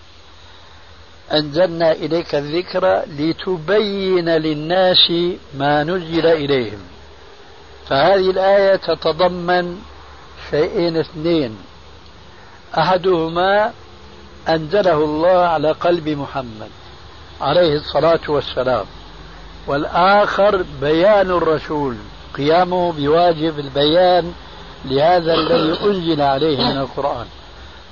أنزلنا 1.34 1.92
إليك 1.92 2.36
الذكر 2.36 3.02
لتبين 3.20 4.30
للناس 4.30 5.12
ما 5.58 5.84
نزل 5.84 6.26
إليهم. 6.26 6.80
فهذه 7.88 8.30
الآية 8.30 8.76
تتضمن 8.76 9.78
شيئين 10.52 10.98
اثنين. 10.98 11.58
أحدهما 12.78 13.72
أنزله 14.50 15.04
الله 15.04 15.38
على 15.38 15.72
قلب 15.72 16.10
محمد 16.10 16.70
عليه 17.42 17.76
الصلاة 17.76 18.20
والسلام. 18.28 18.86
والآخر 19.68 20.66
بيان 20.82 21.32
الرسول 21.32 21.96
قيامه 22.38 22.92
بواجب 22.92 23.60
البيان 23.60 24.34
لهذا 24.86 25.34
الذي 25.34 25.80
أنزل 25.84 26.22
عليه 26.22 26.58
من 26.58 26.78
القرآن. 26.78 27.26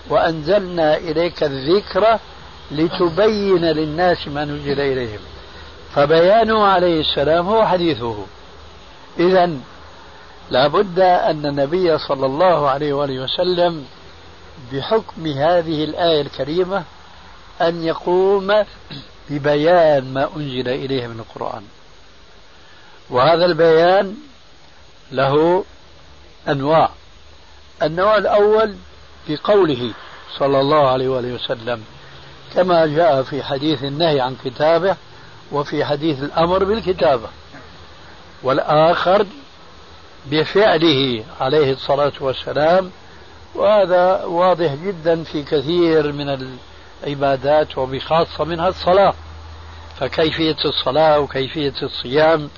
وأنزلنا 0.09 0.97
إليك 0.97 1.43
الذكر 1.43 2.19
لتبين 2.71 3.65
للناس 3.65 4.27
ما 4.27 4.45
نزل 4.45 4.79
إليهم. 4.79 5.19
فبيانه 5.95 6.63
عليه 6.63 7.01
السلام 7.01 7.47
هو 7.47 7.65
حديثه. 7.65 8.25
إذا 9.19 9.51
لابد 10.51 10.99
أن 10.99 11.45
النبي 11.45 11.97
صلى 11.97 12.25
الله 12.25 12.69
عليه 12.69 12.93
وآله 12.93 13.23
وسلم 13.23 13.85
بحكم 14.73 15.27
هذه 15.27 15.83
الآية 15.83 16.21
الكريمة 16.21 16.83
أن 17.61 17.83
يقوم 17.83 18.63
ببيان 19.29 20.13
ما 20.13 20.29
أنزل 20.35 20.69
إليه 20.69 21.07
من 21.07 21.19
القرآن. 21.19 21.63
وهذا 23.09 23.45
البيان 23.45 24.15
له 25.11 25.63
أنواع. 26.47 26.89
النوع 27.83 28.17
الأول 28.17 28.75
بقوله 29.29 29.93
صلى 30.37 30.59
الله 30.59 30.87
عليه 30.87 31.09
وآله 31.09 31.33
وسلم 31.33 31.83
كما 32.55 32.85
جاء 32.85 33.23
في 33.23 33.43
حديث 33.43 33.83
النهي 33.83 34.21
عن 34.21 34.35
كتابه 34.45 34.95
وفي 35.51 35.85
حديث 35.85 36.23
الأمر 36.23 36.63
بالكتابة. 36.63 37.27
والآخر 38.43 39.25
بفعله 40.31 41.23
عليه 41.41 41.71
الصلاة 41.73 42.13
والسلام. 42.19 42.91
وهذا 43.55 44.23
واضح 44.23 44.75
جدا 44.75 45.23
في 45.23 45.43
كثير 45.43 46.11
من 46.11 46.57
العبادات 47.03 47.77
وبخاصة 47.77 48.43
منها 48.45 48.67
الصلاة. 48.67 49.13
فكيفية 49.99 50.57
الصلاة 50.65 51.19
وكيفية 51.19 51.73
الصيام. 51.83 52.49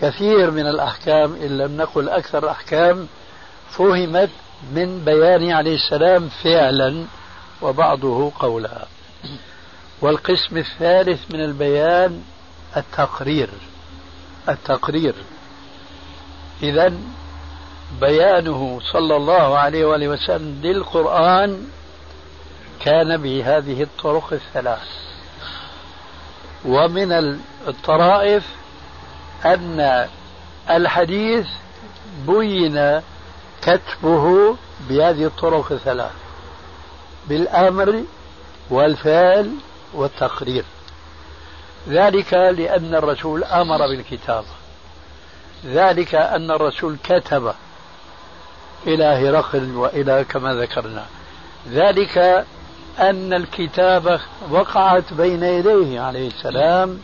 كثير 0.00 0.50
من 0.50 0.66
الأحكام 0.66 1.34
إن 1.34 1.58
لم 1.58 1.76
نقل 1.76 2.08
أكثر 2.08 2.44
الأحكام 2.44 3.08
فهمت 3.70 4.30
من 4.72 5.04
بيان 5.04 5.50
عليه 5.50 5.74
السلام 5.74 6.28
فعلا 6.28 7.04
وبعضه 7.62 8.32
قولا. 8.38 8.86
والقسم 10.04 10.56
الثالث 10.56 11.30
من 11.30 11.40
البيان 11.40 12.22
التقرير. 12.76 13.50
التقرير. 14.48 15.14
إذا 16.62 16.92
بيانه 18.00 18.80
صلى 18.92 19.16
الله 19.16 19.58
عليه 19.58 19.84
وآله 19.84 20.08
وسلم 20.08 20.60
للقرآن 20.62 21.66
كان 22.80 23.16
بهذه 23.16 23.82
الطرق 23.82 24.32
الثلاث. 24.32 24.88
ومن 26.64 27.38
الطرائف 27.68 28.44
أن 29.44 30.08
الحديث 30.70 31.46
بين 32.28 33.00
كتبه 33.62 34.56
بهذه 34.88 35.24
الطرق 35.24 35.72
الثلاث 35.72 36.12
بالأمر 37.28 38.04
والفعل 38.70 39.50
والتقرير. 39.94 40.64
ذلك 41.88 42.34
لأن 42.34 42.94
الرسول 42.94 43.44
أمر 43.44 43.78
بالكتابة. 43.78 44.46
ذلك 45.66 46.14
أن 46.14 46.50
الرسول 46.50 46.96
كتب 47.04 47.54
إلى 48.86 49.04
هرقل 49.04 49.76
وإلى 49.76 50.24
كما 50.24 50.54
ذكرنا. 50.54 51.06
ذلك 51.68 52.18
أن 52.98 53.32
الكتابة 53.32 54.20
وقعت 54.50 55.12
بين 55.12 55.42
يديه 55.42 56.00
عليه 56.00 56.28
السلام 56.28 57.00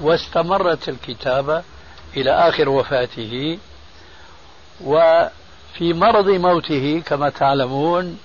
واستمرت 0.00 0.88
الكتابة 0.88 1.62
إلى 2.16 2.30
آخر 2.30 2.68
وفاته. 2.68 3.58
وفي 4.84 5.92
مرض 5.92 6.28
موته 6.28 7.02
كما 7.06 7.30
تعلمون 7.30 8.18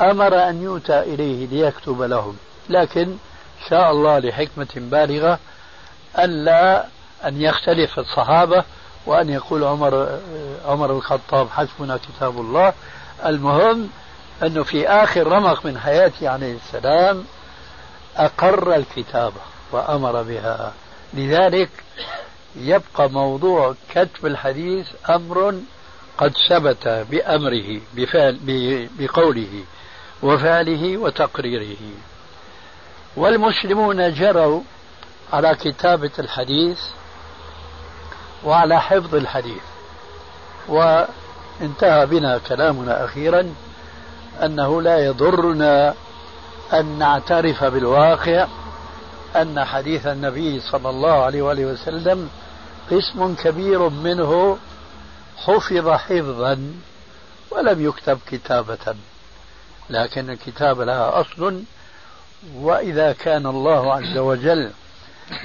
أمر 0.00 0.48
أن 0.48 0.62
يؤتى 0.62 1.00
إليه 1.00 1.46
ليكتب 1.46 2.02
لهم. 2.02 2.36
لكن 2.68 3.16
شاء 3.68 3.90
الله 3.90 4.18
لحكمة 4.18 4.68
بالغة 4.76 5.38
ألا 6.18 6.86
أن 7.24 7.42
يختلف 7.42 7.98
الصحابة 7.98 8.64
وأن 9.06 9.28
يقول 9.30 9.64
عمر 9.64 10.18
عمر 10.66 10.90
الخطاب 10.90 11.48
حسبنا 11.50 11.96
كتاب 11.96 12.40
الله. 12.40 12.72
المهم 13.26 13.88
أنه 14.42 14.62
في 14.62 14.88
آخر 14.88 15.26
رمق 15.26 15.66
من 15.66 15.78
حياته 15.78 16.28
عليه 16.28 16.56
السلام 16.56 17.24
أقر 18.16 18.74
الكتابة 18.74 19.40
وأمر 19.72 20.22
بها. 20.22 20.72
لذلك 21.14 21.70
يبقى 22.56 23.10
موضوع 23.10 23.74
كتب 23.94 24.26
الحديث 24.26 24.86
أمر 25.10 25.54
قد 26.18 26.32
ثبت 26.48 26.88
بأمره 26.88 27.80
بفعل 27.94 28.38
بقوله 28.98 29.64
وفعله 30.22 30.98
وتقريره. 30.98 31.76
والمسلمون 33.16 34.14
جروا 34.14 34.60
على 35.32 35.54
كتابة 35.54 36.10
الحديث 36.18 36.78
وعلى 38.44 38.80
حفظ 38.80 39.14
الحديث. 39.14 39.62
وانتهى 40.68 42.06
بنا 42.06 42.38
كلامنا 42.38 43.04
أخيرا 43.04 43.54
أنه 44.42 44.82
لا 44.82 44.98
يضرنا 44.98 45.94
أن 46.72 46.98
نعترف 46.98 47.64
بالواقع 47.64 48.46
أن 49.36 49.64
حديث 49.64 50.06
النبي 50.06 50.60
صلى 50.60 50.90
الله 50.90 51.24
عليه 51.24 51.42
وآله 51.42 51.66
وسلم 51.66 52.30
قسم 52.90 53.34
كبير 53.34 53.88
منه 53.88 54.58
حفظ 55.36 55.88
حفظا 55.88 56.72
ولم 57.50 57.84
يكتب 57.84 58.18
كتابة 58.26 58.94
لكن 59.90 60.30
الكتابة 60.30 60.84
لها 60.84 61.20
أصل 61.20 61.62
وإذا 62.56 63.12
كان 63.12 63.46
الله 63.46 63.94
عز 63.94 64.18
وجل 64.18 64.70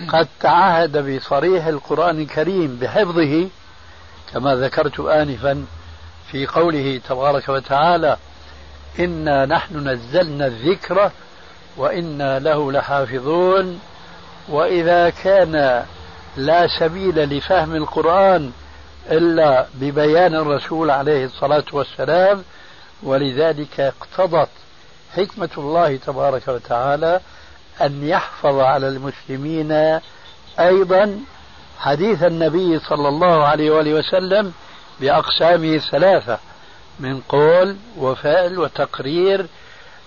قد 0.07 0.27
تعهد 0.39 0.97
بصريح 0.97 1.65
القرآن 1.65 2.21
الكريم 2.21 2.77
بحفظه 2.81 3.47
كما 4.33 4.55
ذكرت 4.55 4.99
آنفا 4.99 5.65
في 6.31 6.47
قوله 6.47 7.01
تبارك 7.09 7.49
وتعالى 7.49 8.17
إنا 8.99 9.45
نحن 9.45 9.87
نزلنا 9.89 10.45
الذكر 10.45 11.11
وإنا 11.77 12.39
له 12.39 12.71
لحافظون 12.71 13.79
وإذا 14.49 15.09
كان 15.09 15.85
لا 16.37 16.67
سبيل 16.79 17.37
لفهم 17.37 17.75
القرآن 17.75 18.51
إلا 19.11 19.67
ببيان 19.73 20.35
الرسول 20.35 20.91
عليه 20.91 21.25
الصلاة 21.25 21.63
والسلام 21.73 22.43
ولذلك 23.03 23.79
اقتضت 23.79 24.49
حكمة 25.15 25.49
الله 25.57 25.95
تبارك 25.95 26.47
وتعالى 26.47 27.21
أن 27.81 28.07
يحفظ 28.07 28.59
على 28.59 28.87
المسلمين 28.87 29.99
أيضا 30.59 31.19
حديث 31.79 32.23
النبي 32.23 32.79
صلى 32.79 33.07
الله 33.07 33.47
عليه 33.47 33.71
وآله 33.71 33.93
وسلم 33.93 34.53
بأقسامه 34.99 35.75
الثلاثة 35.75 36.39
من 36.99 37.21
قول 37.21 37.75
وفعل 37.97 38.59
وتقرير 38.59 39.45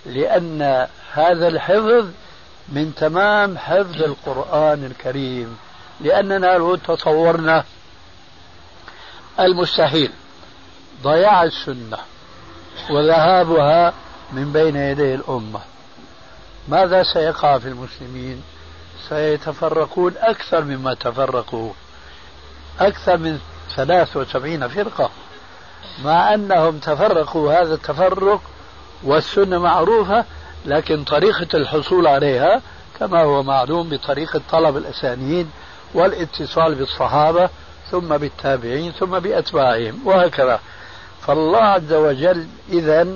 لأن 0.05 0.87
هذا 1.13 1.47
الحفظ 1.47 2.05
من 2.69 2.95
تمام 2.95 3.57
حفظ 3.57 4.03
القرآن 4.03 4.85
الكريم 4.85 5.57
لأننا 6.01 6.57
لو 6.57 6.75
تصورنا 6.75 7.63
المستحيل 9.39 10.11
ضياع 11.03 11.43
السنة 11.43 11.97
وذهابها 12.89 13.93
من 14.35 14.51
بين 14.51 14.75
يدي 14.75 15.15
الأمة. 15.15 15.59
ماذا 16.67 17.03
سيقع 17.03 17.57
في 17.57 17.67
المسلمين؟ 17.67 18.43
سيتفرقون 19.09 20.13
أكثر 20.17 20.63
مما 20.63 20.93
تفرقوا. 20.93 21.71
أكثر 22.79 23.17
من 23.17 23.39
73 23.75 24.67
فرقة. 24.67 25.09
مع 26.05 26.33
أنهم 26.33 26.77
تفرقوا 26.77 27.53
هذا 27.53 27.73
التفرق 27.73 28.41
والسنة 29.03 29.57
معروفة 29.57 30.25
لكن 30.65 31.03
طريقة 31.03 31.47
الحصول 31.53 32.07
عليها 32.07 32.61
كما 32.99 33.21
هو 33.23 33.43
معلوم 33.43 33.89
بطريقة 33.89 34.41
طلب 34.51 34.77
الأسانيد 34.77 35.49
والاتصال 35.93 36.75
بالصحابة 36.75 37.49
ثم 37.91 38.17
بالتابعين 38.17 38.91
ثم 38.91 39.19
بأتباعهم 39.19 40.01
وهكذا. 40.05 40.59
فالله 41.21 41.59
عز 41.59 41.93
وجل 41.93 42.47
إذا 42.69 43.07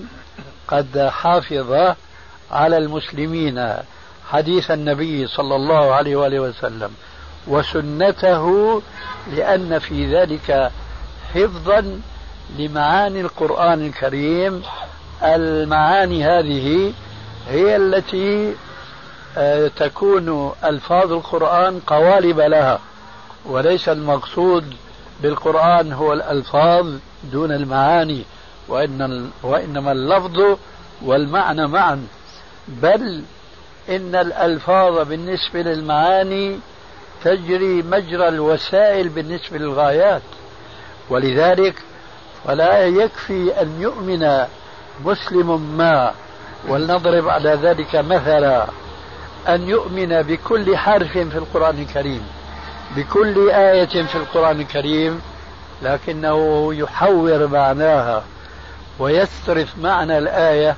قد 0.68 1.10
حافظ 1.12 1.96
على 2.52 2.78
المسلمين 2.78 3.74
حديث 4.30 4.72
النبي 4.72 5.28
صلى 5.28 5.56
الله 5.56 5.94
عليه 5.94 6.16
وآله 6.16 6.40
وسلم 6.40 6.92
وسنته 7.48 8.82
لأن 9.34 9.80
في 9.80 10.16
ذلك 10.16 10.72
حفظا 11.34 12.02
لمعاني 12.60 13.22
القرآن 13.22 13.86
الكريم. 13.86 14.62
المعاني 15.24 16.24
هذه 16.24 16.94
هي 17.50 17.76
التي 17.76 18.54
آه، 19.38 19.68
تكون 19.68 20.52
ألفاظ 20.64 21.12
القرآن 21.12 21.80
قوالب 21.80 22.40
لها 22.40 22.80
وليس 23.46 23.90
المقصود 23.90 24.74
بالقرآن 25.22 25.94
هو 25.94 26.14
الألفاظ 26.14 26.94
دون 27.24 27.52
المعاني. 27.52 28.24
وإن 28.68 29.30
وإنما 29.44 29.92
اللفظ 29.92 30.58
والمعنى 31.02 31.68
معا. 31.68 32.08
بل 32.68 33.24
إن 33.90 34.16
الألفاظ 34.16 35.08
بالنسبة 35.08 35.62
للمعاني 35.62 36.60
تجري 37.24 37.82
مجرى 37.82 38.28
الوسائل 38.28 39.10
بالنسبة 39.10 39.58
للغايات. 39.58 40.22
ولذلك 41.10 41.76
فلا 42.46 42.86
يكفي 42.86 43.62
أن 43.62 43.82
يؤمن 43.82 44.46
مسلم 45.06 45.78
ما 45.78 46.14
ولنضرب 46.70 47.30
على 47.30 47.50
ذلك 47.50 47.96
مثلا 47.96 48.68
أن 49.48 49.70
يؤمن 49.70 50.22
بكل 50.22 50.78
حرف 50.78 51.12
في 51.12 51.38
القرآن 51.38 51.80
الكريم 51.80 52.22
بكل 52.96 53.50
آية 53.50 54.06
في 54.06 54.16
القرآن 54.16 54.62
الكريم 54.62 55.22
لكنه 55.82 56.70
يحور 56.74 57.48
معناها. 57.48 58.24
ويصرف 59.00 59.78
معنى 59.78 60.18
الآية 60.18 60.76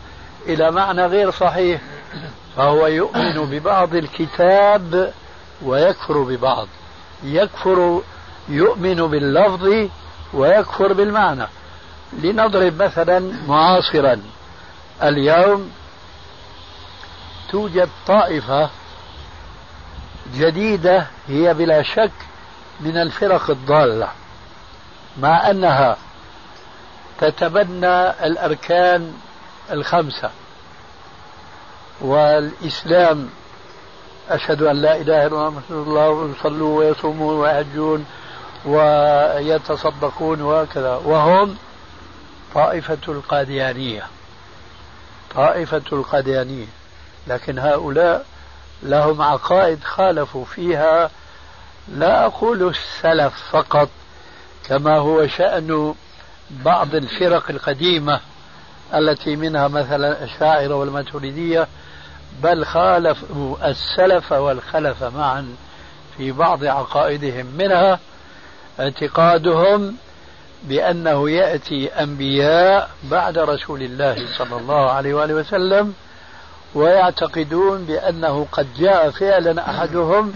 إلى 0.48 0.72
معنى 0.72 1.06
غير 1.06 1.32
صحيح 1.32 1.82
فهو 2.56 2.88
يؤمن 2.88 3.46
ببعض 3.46 3.96
الكتاب 3.96 5.14
ويكفر 5.62 6.24
ببعض. 6.24 6.68
يكفر 7.24 8.02
يؤمن 8.50 8.96
باللفظ 8.96 9.90
ويكفر 10.34 10.94
بالمعنى. 10.94 11.48
لنضرب 12.14 12.82
مثلا 12.82 13.34
معاصرا. 13.48 14.22
اليوم 15.04 15.72
توجد 17.52 17.90
طائفة 18.08 18.70
جديدة 20.36 21.08
هي 21.28 21.54
بلا 21.54 21.84
شك 21.84 22.12
من 22.80 22.98
الفرق 22.98 23.50
الضالة 23.50 24.08
مع 25.20 25.50
أنها 25.50 25.98
تتبنى 27.20 28.10
الأركان 28.10 29.14
الخمسة. 29.72 30.30
والإسلام 32.02 33.30
أشهد 34.30 34.62
أن 34.62 34.76
لا 34.82 34.96
إله 34.96 35.28
إلا 35.28 35.28
الله 35.28 35.50
محمد 35.50 35.88
الله 35.88 36.10
ويصومون 36.64 37.40
ويحجون 37.40 38.06
ويتصدقون 38.66 40.42
وهكذا. 40.42 40.96
وهم 40.96 41.58
طائفة 42.56 42.98
القاديانية. 43.08 44.04
طائفة 45.36 45.84
القاديانية. 45.92 46.68
لكن 47.28 47.60
هؤلاء 47.60 48.26
لهم 48.84 49.22
عقائد 49.22 49.84
خالفوا 49.84 50.46
فيها. 50.46 51.10
لا 51.88 52.26
أقول 52.26 52.70
السلف 52.70 53.34
فقط 53.52 53.90
كما 54.68 54.98
هو 54.98 55.28
شأن 55.28 55.96
بعض 56.52 56.96
الفرق 56.96 57.44
القديمة 57.50 58.20
التي 58.94 59.36
منها 59.36 59.68
مثلا 59.68 60.24
الشاعرة 60.24 60.76
والماتريدية 60.76 61.68
بل 62.44 62.66
خالفوا 62.66 63.70
السلف 63.70 64.32
والخلف 64.32 65.04
معا 65.04 65.56
في 66.18 66.32
بعض 66.32 66.66
عقائدهم. 66.66 67.46
منها 67.58 68.00
اعتقادهم 68.80 69.96
بأنه 70.64 71.30
يأتي 71.30 71.88
أنبياء 71.88 72.90
بعد 73.04 73.38
رسول 73.38 73.82
الله 73.82 74.38
صلى 74.38 74.58
الله 74.58 74.90
عليه 74.92 75.14
وآله 75.14 75.34
وسلم 75.34 75.94
ويعتقدون 76.76 77.84
بأنه 77.86 78.48
قد 78.52 78.68
جاء 78.78 79.10
فعلا 79.10 79.70
أحدهم 79.70 80.34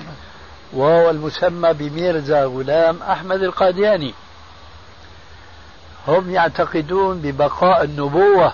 وهو 0.74 1.10
المسمى 1.10 1.74
بميرزا 1.74 2.46
غلام 2.46 3.04
أحمد 3.04 3.44
القادياني. 3.44 4.14
هم 6.08 6.30
يعتقدون 6.30 7.22
ببقاء 7.22 7.84
النبوة 7.84 8.54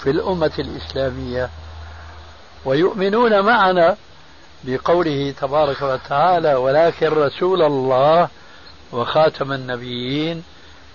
في 0.00 0.10
الأمة 0.10 0.52
الإسلامية. 0.58 1.50
ويؤمنون 2.64 3.40
معنا 3.40 3.96
بقوله 4.64 5.34
تبارك 5.40 5.82
وتعالى 5.82 6.54
ولكن 6.54 7.08
رسول 7.08 7.62
الله 7.62 8.28
وخاتم 8.92 9.52
النبيين 9.52 10.42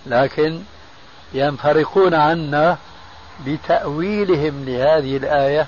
لكن 0.05 0.61
ينفرقون 1.33 2.13
عنا 2.13 2.77
بتأويلهم 3.45 4.65
لهذه 4.65 5.17
الآية 5.17 5.67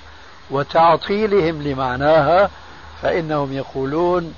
وتعطيلهم 0.52 1.62
لمعناها 1.62 2.50
فإنهم 3.02 3.54
يقولون 3.54 4.34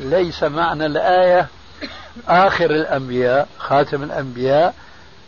ليس 0.00 0.42
معنى 0.42 0.86
الآية 0.86 1.46
آخر 2.28 2.70
الأنبياء 2.70 3.48
خاتم 3.58 4.02
الأنبياء 4.02 4.74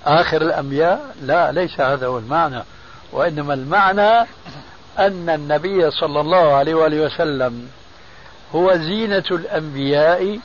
آخر 0.09 0.43
الأنبياء؟ 0.43 1.15
لا 1.23 1.53
ليس 1.53 1.81
هذا 1.81 2.07
هو 2.07 2.19
المعنى. 2.19 2.63
وإنما 3.13 3.55
المعنى 3.55 4.21
أن 4.99 5.29
النبي 5.29 5.91
صلى 5.91 6.21
الله 6.21 6.55
عليه 6.55 6.75
وآله 6.75 7.07
وسلم 7.07 7.69
هو 8.55 8.77
زينة 8.77 9.25
الأنبياء 9.31 10.39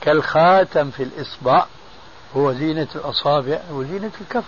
كالخاتم 0.00 0.90
في 0.90 1.02
الإصبع 1.02 1.66
هو 2.36 2.52
زينة 2.52 2.88
الأصابع 2.94 3.58
وزينة 3.70 4.10
الكف. 4.20 4.44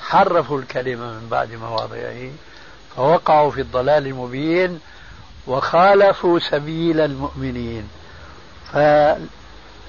حرفوا 0.00 0.58
الكلمة 0.58 1.06
من 1.06 1.28
بعد 1.30 1.52
مواضعه 1.52 2.30
فوقعوا 2.96 3.50
في 3.50 3.60
الضلال 3.60 4.06
المبين 4.06 4.80
وخالفوا 5.46 6.38
سبيل 6.38 7.00
المؤمنين. 7.00 7.88
ف... 8.72 8.78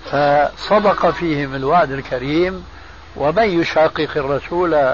فصدق 0.06 1.10
فيهم 1.10 1.56
الوعد 1.56 1.92
الكريم 1.92 2.66
ومن 3.18 3.62
يشاقق 3.62 4.10
الرسول 4.18 4.94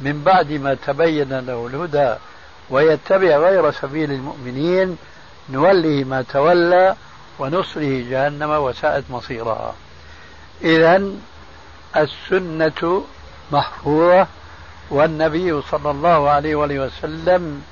من 0.00 0.22
بعد 0.24 0.52
ما 0.52 0.74
تبين 0.74 1.38
له 1.38 1.66
الهدى 1.66 2.14
ويتبع 2.70 3.36
غير 3.36 3.70
سبيل 3.70 4.12
المؤمنين 4.12 4.96
نوله 5.50 6.04
ما 6.04 6.22
تولى 6.22 6.96
ونصره 7.38 8.04
جهنم 8.10 8.50
وساءت 8.50 9.04
مصيرها. 9.10 9.74
إذا 10.62 11.02
السنة 11.96 13.04
محفوظة 13.52 14.26
والنبي 14.90 15.62
صلى 15.62 15.90
الله 15.90 16.30
عليه 16.30 16.54
وآله 16.54 16.80
وسلم 16.80 17.62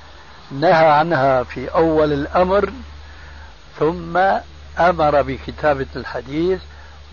نهى 0.51 0.85
عنها 0.85 1.43
في 1.43 1.67
أول 1.67 2.13
الأمر 2.13 2.69
ثم 3.79 4.17
أمر 4.79 5.21
بكتابة 5.21 5.85
الحديث 5.95 6.59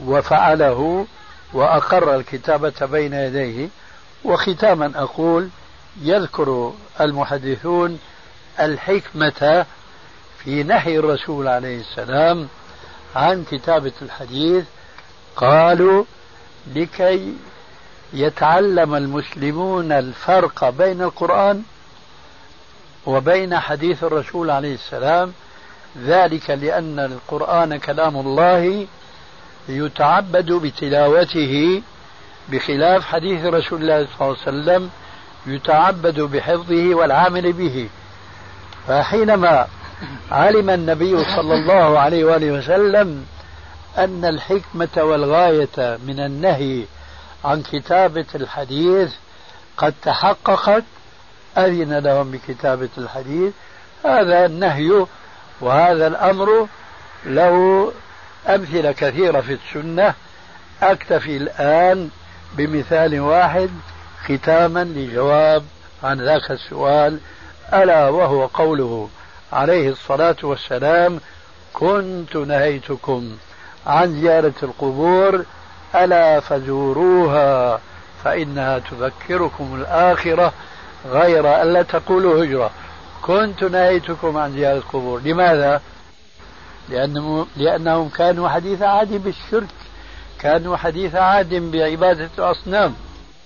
وفعله 0.04 1.06
وأقر 1.52 2.16
الكتابة 2.16 2.86
بين 2.86 3.12
يديه 3.12 3.68
وختاما 4.24 4.92
أقول 4.96 5.48
يذكر 6.02 6.72
المحدثون 7.00 7.98
الحكمة 8.60 9.66
في 10.38 10.62
نهي 10.62 10.98
الرسول 10.98 11.48
عليه 11.48 11.80
السلام 11.80 12.48
عن 13.16 13.44
كتابة 13.50 13.92
الحديث 14.02 14.64
قالوا 15.36 16.04
لكي 16.74 17.34
يتعلم 18.12 18.94
المسلمون 18.94 19.92
الفرق 19.92 20.70
بين 20.70 21.02
القرآن 21.02 21.62
وبين 23.06 23.58
حديث 23.58 24.04
الرسول 24.04 24.50
عليه 24.50 24.74
السلام 24.74 25.32
ذلك 25.98 26.50
لأن 26.50 26.98
القرآن 26.98 27.76
كلام 27.78 28.16
الله 28.16 28.86
يتعبد 29.70 30.52
بتلاوته 30.52 31.82
بخلاف 32.48 33.04
حديث 33.04 33.44
رسول 33.44 33.82
الله 33.82 34.06
صلى 34.06 34.20
الله 34.20 34.36
عليه 34.46 34.48
وسلم 34.48 34.90
يتعبد 35.46 36.20
بحفظه 36.20 36.94
والعمل 36.94 37.52
به. 37.52 37.88
فحينما 38.88 39.66
علم 40.30 40.70
النبي 40.70 41.24
صلى 41.24 41.54
الله 41.54 41.98
عليه 41.98 42.24
وآله 42.24 42.52
وسلم 42.52 43.26
أن 43.98 44.24
الحكمة 44.24 44.88
والغاية 44.96 45.98
من 46.06 46.20
النهي 46.20 46.84
عن 47.44 47.62
كتابة 47.62 48.26
الحديث 48.34 49.12
قد 49.76 49.94
تحققت 50.02 50.84
أذن 51.58 51.98
لهم 51.98 52.30
بكتابة 52.30 52.88
الحديث 52.98 53.52
هذا 54.04 54.46
النهي 54.46 55.06
وهذا 55.60 56.06
الأمر 56.06 56.66
له 57.26 57.92
أمثلة 58.48 58.92
كثيرة 58.92 59.40
في 59.40 59.52
السنة. 59.52 60.14
أكتفي 60.82 61.36
الآن 61.36 62.08
بمثال 62.56 63.20
واحد 63.20 63.70
ختاما 64.24 64.84
لجواب 64.84 65.64
عن 66.02 66.20
ذاك 66.20 66.50
السؤال. 66.50 67.18
ألا 67.72 68.08
وهو 68.08 68.46
قوله 68.46 69.08
عليه 69.52 69.88
الصلاة 69.88 70.36
والسلام 70.42 71.20
كنت 71.72 72.36
نهيتكم 72.36 73.36
عن 73.86 74.20
زيارة 74.20 74.52
القبور 74.62 75.44
ألا 75.94 76.40
فزوروها 76.40 77.80
فإنها 78.24 78.78
تذكركم 78.78 79.74
الآخرة 79.74 80.52
غير 81.06 81.62
ألا 81.62 81.82
تقولوا 81.82 82.44
هجرة. 82.44 82.70
كنت 83.22 83.62
نهيتكم 83.64 84.36
عن 84.36 84.52
زيارة 84.52 84.76
القبور. 84.76 85.20
لماذا؟ 85.24 85.80
لأنهم, 86.90 87.46
لأنهم 87.56 88.08
كانوا 88.08 88.48
حديث 88.48 88.82
عهد 88.82 89.24
بالشرك. 89.24 89.68
كانوا 90.38 90.76
حديث 90.76 91.14
عهد 91.14 91.54
بعبادة 91.54 92.28
الأصنام. 92.38 92.94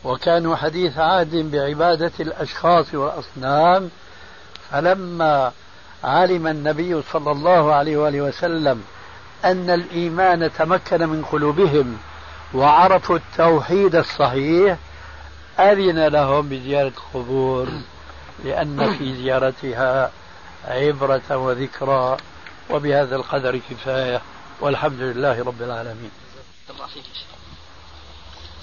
وكانوا 0.04 0.56
حديث 0.56 0.98
عهد 0.98 1.50
بعبادة 1.50 2.12
الأشخاص 2.20 2.94
والأصنام. 2.94 3.90
فلما 4.70 5.52
علم 6.04 6.46
النبي 6.46 7.02
صلى 7.12 7.30
الله 7.30 7.74
عليه 7.74 7.96
وآله 7.96 8.20
وسلم 8.20 8.82
أن 9.44 9.70
الإيمان 9.70 10.52
تمكن 10.52 11.08
من 11.08 11.24
قلوبهم 11.24 11.98
وعرفوا 12.54 13.16
التوحيد 13.16 13.94
الصحيح 13.96 14.76
أذن 15.58 16.06
لهم 16.06 16.48
بزيارة 16.48 16.92
القبور. 17.14 17.68
لأن 18.44 18.92
في 18.98 19.14
زيارتها 19.14 20.10
عبرة 20.68 21.36
وذكرى. 21.36 22.16
وبهذا 22.70 23.16
القدر 23.16 23.60
كفاية 23.70 24.22
والحمد 24.60 25.00
لله 25.00 25.44
رب 25.44 25.62
العالمين. 25.62 26.10
الله 26.70 26.86
فيك 26.86 27.04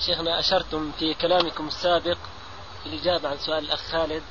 شيخنا 0.06 0.40
أشرتم 0.40 0.92
في 1.00 1.14
كلامكم 1.14 1.68
السابق 1.68 2.18
في 2.84 2.90
الإجابة 2.90 3.30
عن 3.30 3.38
سؤال 3.38 3.64
الأخ 3.64 3.80
خالد 3.92 4.24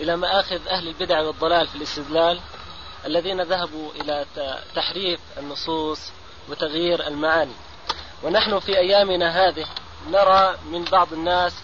إلى 0.00 0.16
مآخذ 0.16 0.66
أهل 0.68 0.88
البدع 0.88 1.20
والضلال 1.20 1.66
في 1.66 1.76
الاستدلال 1.76 2.40
الذين 3.06 3.42
ذهبوا 3.42 3.90
إلى 4.00 4.26
تحريف 4.74 5.20
النصوص 5.38 6.12
وتغيير 6.48 7.06
المعاني. 7.06 7.54
ونحن 8.22 8.58
في 8.58 8.78
أيامنا 8.78 9.48
هذه 9.48 9.66
نرى 10.10 10.56
من 10.72 10.84
بعض 10.84 11.12
الناس 11.12 11.54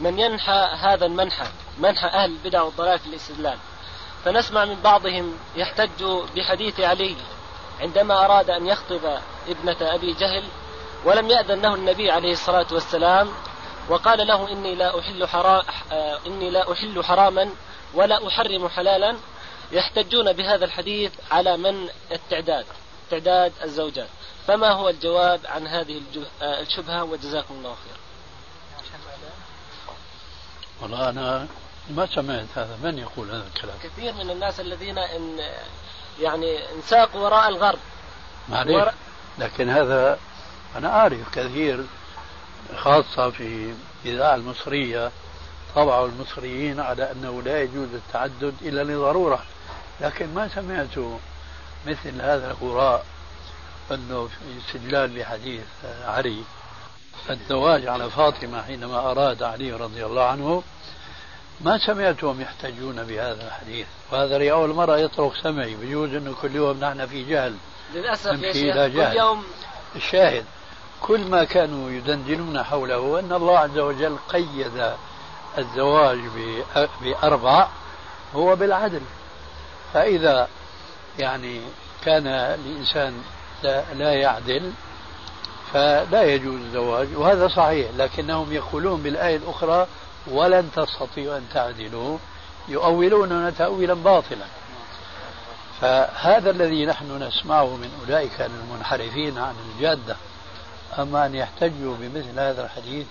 من 0.00 0.18
ينحى 0.18 0.68
هذا 0.80 1.06
المنحى 1.06 1.46
منحى 1.78 2.06
أهل 2.06 2.30
البدع 2.30 2.62
والضلال 2.62 2.98
في 2.98 3.06
الاستدلال. 3.06 3.58
فنسمع 4.24 4.64
من 4.64 4.80
بعضهم 4.82 5.38
يحتج 5.56 6.04
بحديث 6.36 6.80
علي 6.80 7.16
عندما 7.80 8.24
أراد 8.24 8.50
أن 8.50 8.66
يخطب 8.66 9.18
ابنة 9.48 9.76
أبي 9.80 10.12
جهل 10.12 10.44
ولم 11.04 11.30
يأذن 11.30 11.62
له 11.62 11.74
النبي 11.74 12.10
عليه 12.10 12.32
الصلاة 12.32 12.66
والسلام 12.72 13.28
وقال 13.88 14.26
له 14.26 14.52
إني 14.52 14.74
لا 14.74 14.98
أحل 14.98 15.28
حرام 15.28 15.62
إني 16.26 16.50
لا 16.50 16.72
أحل 16.72 17.04
حراما 17.04 17.50
ولا 17.94 18.28
أحرم 18.28 18.68
حلالا 18.68 19.16
يحتجون 19.72 20.32
بهذا 20.32 20.64
الحديث 20.64 21.12
على 21.30 21.56
من 21.56 21.88
التعداد 22.12 22.66
تعداد 23.10 23.52
الزوجات. 23.64 24.08
فما 24.46 24.70
هو 24.70 24.88
الجواب 24.88 25.40
عن 25.44 25.66
هذه 25.66 26.02
الشبهة؟ 26.42 27.04
وجزاكم 27.04 27.54
الله 27.54 27.74
خير 27.74 27.98
والله 30.82 31.08
أنا 31.08 31.46
ما 31.90 32.06
سمعت 32.06 32.46
هذا 32.56 32.78
من 32.82 32.98
يقول 32.98 33.30
هذا 33.30 33.46
الكلام؟ 33.54 33.76
كثير 33.82 34.12
من 34.12 34.30
الناس 34.30 34.60
الذين 34.60 34.98
إن 34.98 35.38
يعني 36.20 36.72
انساقوا 36.72 37.20
وراء 37.20 37.48
الغرب. 37.48 37.78
معليش 38.48 38.76
ور... 38.76 38.92
لكن 39.38 39.68
هذا 39.68 40.18
أنا 40.76 40.88
أعرف 40.88 41.34
كثير 41.34 41.84
خاصة 42.76 43.30
في 43.30 43.74
الإذاعة 44.04 44.34
المصرية 44.34 45.10
طبعوا 45.74 46.08
المصريين 46.08 46.80
على 46.80 47.12
أنه 47.12 47.42
لا 47.42 47.62
يجوز 47.62 47.88
التعدد 47.94 48.54
إلا 48.62 48.84
لضرورة. 48.84 49.42
لكن 50.00 50.34
ما 50.34 50.48
سمعت 50.48 51.18
مثل 51.86 52.20
هذا 52.20 52.50
الغراء 52.50 53.04
أنه 53.90 54.26
في 54.26 54.66
استدلال 54.66 55.18
لحديث 55.18 55.64
علي 56.04 56.42
الزواج 57.30 57.86
على 57.86 58.10
فاطمة 58.10 58.62
حينما 58.62 59.10
أراد 59.10 59.42
علي 59.42 59.72
رضي 59.72 60.06
الله 60.06 60.24
عنه 60.24 60.62
ما 61.60 61.78
سمعتهم 61.78 62.40
يحتجون 62.40 63.04
بهذا 63.04 63.46
الحديث. 63.46 63.86
وهذا 64.12 64.38
لأول 64.38 64.74
مرة 64.74 64.98
يطرق 64.98 65.32
سمعي. 65.42 65.74
بيجوز 65.74 66.14
أنه 66.14 66.34
كل 66.42 66.56
يوم 66.56 66.80
نحن 66.80 67.06
في 67.06 67.24
جهل. 67.24 67.54
للأسف 67.94 68.42
يا 68.42 68.52
شيخ 68.52 68.74
كل 68.74 69.16
يوم 69.16 69.44
الشاهد 69.96 70.44
كل 71.00 71.20
ما 71.20 71.44
كانوا 71.44 71.90
يدندنون 71.90 72.62
حوله 72.62 73.18
أن 73.18 73.32
الله 73.32 73.58
عز 73.58 73.78
وجل 73.78 74.16
قيد 74.28 74.92
الزواج 75.58 76.18
بأربع 77.02 77.68
هو 78.34 78.56
بالعدل. 78.56 79.00
فإذا 79.94 80.48
يعني 81.18 81.60
كان 82.04 82.26
الإنسان 82.26 83.22
لا, 83.62 83.94
لا 83.94 84.12
يعدل 84.12 84.72
فلا 85.72 86.22
يجوز 86.22 86.60
الزواج. 86.60 87.08
وهذا 87.16 87.48
صحيح 87.48 87.90
لكنهم 87.96 88.52
يقولون 88.52 89.02
بالآية 89.02 89.36
الأخرى 89.36 89.86
ولن 90.32 90.70
تستطيعوا 90.76 91.36
أن 91.36 91.46
تعدلوا. 91.54 92.18
يؤولون 92.68 93.56
تأويلا 93.56 93.94
باطلا. 93.94 94.46
فهذا 95.80 96.50
الذي 96.50 96.86
نحن 96.86 97.22
نسمعه 97.22 97.76
من 97.76 97.90
أولئك 98.00 98.40
المنحرفين 98.40 99.38
عن 99.38 99.54
الجادة. 99.74 100.16
أما 100.98 101.26
أن 101.26 101.34
يحتجوا 101.34 101.94
بمثل 102.00 102.40
هذا 102.40 102.64
الحديث؟ 102.64 103.06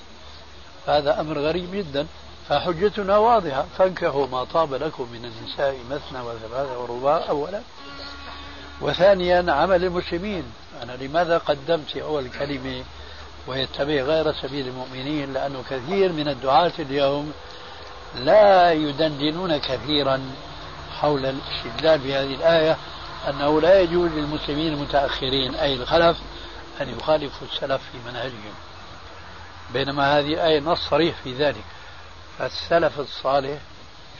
فهذا 0.85 1.19
أمر 1.19 1.39
غريب 1.39 1.71
جدا. 1.75 2.07
فحجتنا 2.49 3.17
واضحة. 3.17 3.65
فانكحوا 3.77 4.27
ما 4.27 4.43
طاب 4.43 4.73
لكم 4.73 5.07
من 5.13 5.25
النساء 5.25 5.77
مثنى 5.91 6.21
وثلاثة 6.21 6.79
ورباع 6.79 7.29
أولا. 7.29 7.61
وثانيا 8.81 9.51
عمل 9.51 9.83
المسلمين. 9.83 10.43
أنا 10.83 10.91
لماذا 10.91 11.37
قدمت 11.37 11.97
أول 11.97 12.29
كلمة 12.29 12.83
ويتبع 13.47 13.93
غير 13.93 14.33
سبيل 14.33 14.67
المؤمنين 14.67 15.33
لأنه 15.33 15.63
كثير 15.69 16.11
من 16.11 16.27
الدعاة 16.27 16.71
اليوم 16.79 17.33
لا 18.15 18.71
يدندنون 18.71 19.57
كثيرا 19.57 20.21
حول 20.99 21.25
الاستدلال 21.25 21.99
بهذه 21.99 22.35
الآية 22.35 22.77
أنه 23.27 23.61
لا 23.61 23.79
يجوز 23.79 24.11
للمسلمين 24.11 24.73
المتأخرين 24.73 25.55
أي 25.55 25.73
الخلف 25.73 26.17
أن 26.81 26.89
يخالفوا 26.89 27.47
السلف 27.47 27.81
في 27.91 27.97
منهجهم. 28.09 28.53
بينما 29.73 30.19
هذه 30.19 30.33
الآية 30.33 30.59
نص 30.59 30.89
صريح 30.89 31.15
في 31.23 31.33
ذلك. 31.33 31.63
فالسلف 32.39 32.99
الصالح 32.99 33.59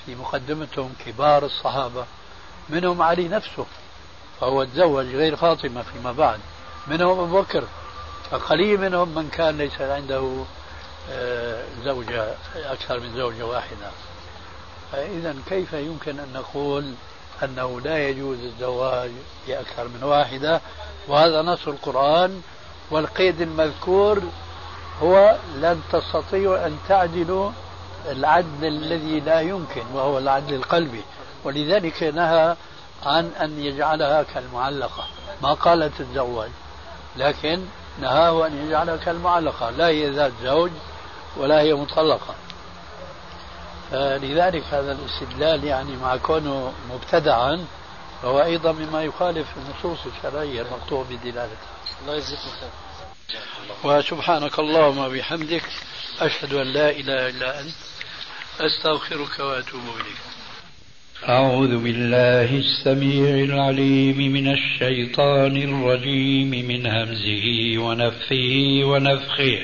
في 0.06 0.16
مقدمتهم 0.16 0.94
كبار 1.06 1.46
الصحابة 1.46 2.06
منهم 2.70 3.02
علي 3.02 3.28
نفسه 3.28 3.66
فهو 4.42 4.64
تزوج 4.64 5.06
غير 5.06 5.36
فاطمة 5.36 5.82
فيما 5.82 6.12
بعد 6.12 6.40
منهم 6.88 7.20
أبو 7.20 7.42
بكر 7.42 7.64
فقليل 8.32 8.82
منهم 8.82 9.16
من 9.16 9.30
كان 9.30 9.58
ليس 9.58 9.82
عنده 9.82 10.44
آه، 11.12 11.64
زوجة 11.84 12.34
أكثر 12.56 13.00
من 13.00 13.16
زوجة 13.16 13.46
واحدة. 13.46 13.92
فإذا 14.92 15.36
كيف 15.50 15.74
يمكن 15.74 16.20
أن 16.20 16.34
نقول 16.34 16.94
أنه 17.44 17.82
لا 17.82 18.10
يجوز 18.10 18.38
الزواج 18.40 19.12
بأكثر 19.48 19.88
من 19.88 20.04
واحدة؟ 20.04 20.62
وهذا 21.08 21.42
نص 21.42 21.68
القرآن 21.68 22.42
والقيد 22.92 23.42
المذكور 23.42 24.22
هو 25.02 25.38
لن 25.56 25.82
تستطيعوا 25.92 26.66
أن 26.68 26.78
تعدلوا 26.90 27.52
العدل 28.10 28.66
الذي 28.68 29.20
لا 29.20 29.42
يمكن 29.42 29.84
وهو 29.94 30.18
العدل 30.18 30.54
القلبي. 30.56 31.02
ولذلك 31.44 32.04
نهى 32.04 32.56
عن 33.06 33.32
أن 33.42 33.60
يجعلها 33.60 34.24
كالمعلقة. 34.24 35.08
ما 35.42 35.54
قال 35.54 35.92
تتزوج 35.98 36.50
لكن 37.18 37.62
نهاه 38.02 38.48
أن 38.48 38.68
يجعلها 38.68 38.98
كالمعلقة 38.98 39.70
لا 39.70 39.88
هي 39.88 40.10
ذات 40.10 40.32
زوج 40.44 40.72
ولا 41.38 41.62
هي 41.62 41.74
مطلقة. 41.74 42.36
لذلك 43.92 44.64
هذا 44.72 44.92
الاستدلال 44.92 45.64
يعني 45.64 45.96
مع 45.96 46.18
كونه 46.18 46.74
مبتدعا 46.90 47.66
فهو 48.22 48.44
أيضا 48.44 48.72
مما 48.72 49.04
يخالف 49.04 49.48
النصوص 49.58 50.00
الشرعية 50.06 50.62
المقطوع 50.62 51.04
بدلالتها 51.10 51.74
الله 52.02 52.16
يجزيك 52.16 52.40
خير. 52.40 52.70
وسبحانك 53.84 54.60
اللهم 54.60 54.98
وبحمدك 54.98 55.64
أشهد 56.20 56.54
أن 56.54 56.68
لا 56.74 56.90
إله 56.90 57.30
إلا 57.30 57.60
أنت 57.60 57.76
أستغفرك 58.60 59.40
وأتوب 59.40 59.82
إليك. 59.96 60.18
أعوذ 61.26 61.84
بالله 61.84 62.58
السميع 62.58 63.30
العليم 63.44 64.34
من 64.34 64.52
الشيطان 64.52 65.58
الرجيم 65.58 66.50
من 66.50 66.86
همزه 66.86 67.78
ونفه 67.78 68.82
ونفخه. 68.84 69.60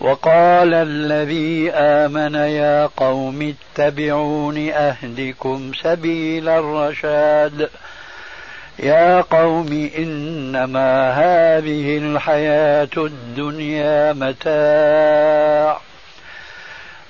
وقال 0.00 0.74
الذي 0.74 1.70
آمن 1.70 2.34
يا 2.34 2.86
قوم 2.86 3.54
اتبعون 3.54 4.68
أهدكم 4.68 5.72
سبيل 5.82 6.48
الرشاد. 6.48 7.70
يا 8.78 9.20
قوم 9.20 9.90
إنما 9.98 11.10
هذه 11.10 11.98
الحياة 11.98 12.96
الدنيا 12.96 14.12
متاع. 14.12 15.87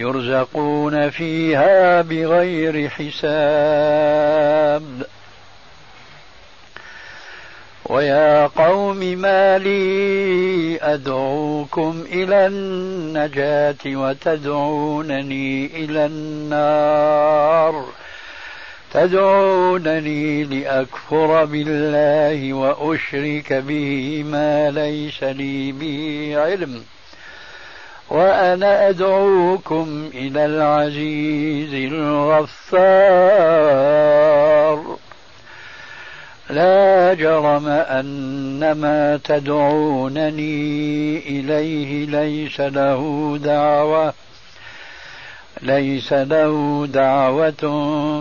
يرزقون 0.00 1.10
فيها 1.10 2.02
بغير 2.02 2.88
حساب. 2.88 4.82
ويا 7.84 8.46
قوم 8.46 8.96
ما 8.96 9.58
لي 9.58 10.78
أدعوكم 10.82 12.04
إلى 12.12 12.46
النجاة 12.46 13.76
وتدعونني 13.86 15.66
إلى 15.66 16.06
النار. 16.06 17.84
تدعونني 18.92 20.44
لأكفر 20.44 21.44
بالله 21.44 22.52
وأشرك 22.52 23.52
به 23.52 24.24
ما 24.26 24.70
ليس 24.70 25.22
لي 25.22 25.72
به 25.72 26.34
علم. 26.36 26.84
وأنا 28.10 28.88
أدعوكم 28.88 30.10
إلى 30.14 30.44
العزيز 30.44 31.92
الغفار. 31.92 33.20
لا 36.50 37.14
جرم 37.14 37.68
أن 37.68 38.72
ما 38.72 39.20
تدعونني 39.24 41.18
إليه 41.18 42.06
ليس 42.06 42.60
له 42.60 43.38
دعوة 43.44 44.14
ليس 45.62 46.12
له 46.12 46.86
دعوة 46.92 47.62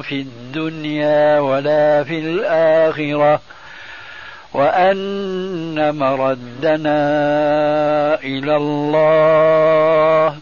في 0.02 0.16
الدنيا 0.22 1.40
ولا 1.40 2.04
في 2.04 2.20
الآخرة. 2.20 3.42
وأن 4.54 5.96
مردنا 5.96 7.00
إلى 8.24 8.56
الله 8.56 10.38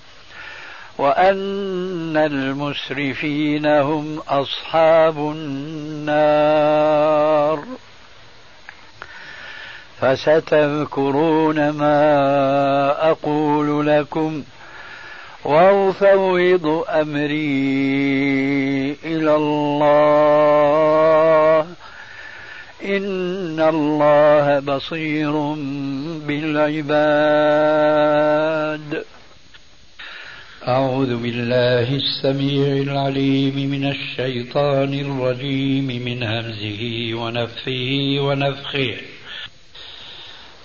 وأن 0.98 2.18
المسرفين 2.18 3.66
هم 3.66 4.20
أصحاب 4.30 5.18
النار. 5.18 6.68
فستذكرون 10.02 11.70
ما 11.70 12.10
أقول 13.12 13.88
لكم 13.88 14.44
وأفوض 15.46 16.86
أمري 16.90 17.38
إلى 19.04 19.36
الله. 19.36 20.48
إن 22.88 23.60
الله 23.60 24.60
بصير 24.60 25.32
بالعباد. 26.28 26.88
أعوذ 30.68 31.16
بالله 31.18 31.96
السميع 31.96 32.68
العليم 32.68 33.56
من 33.56 33.86
الشيطان 33.92 34.94
الرجيم 34.94 35.88
من 35.88 36.24
همزه 36.24 37.14
ونفه 37.14 38.18
ونفخه. 38.20 38.96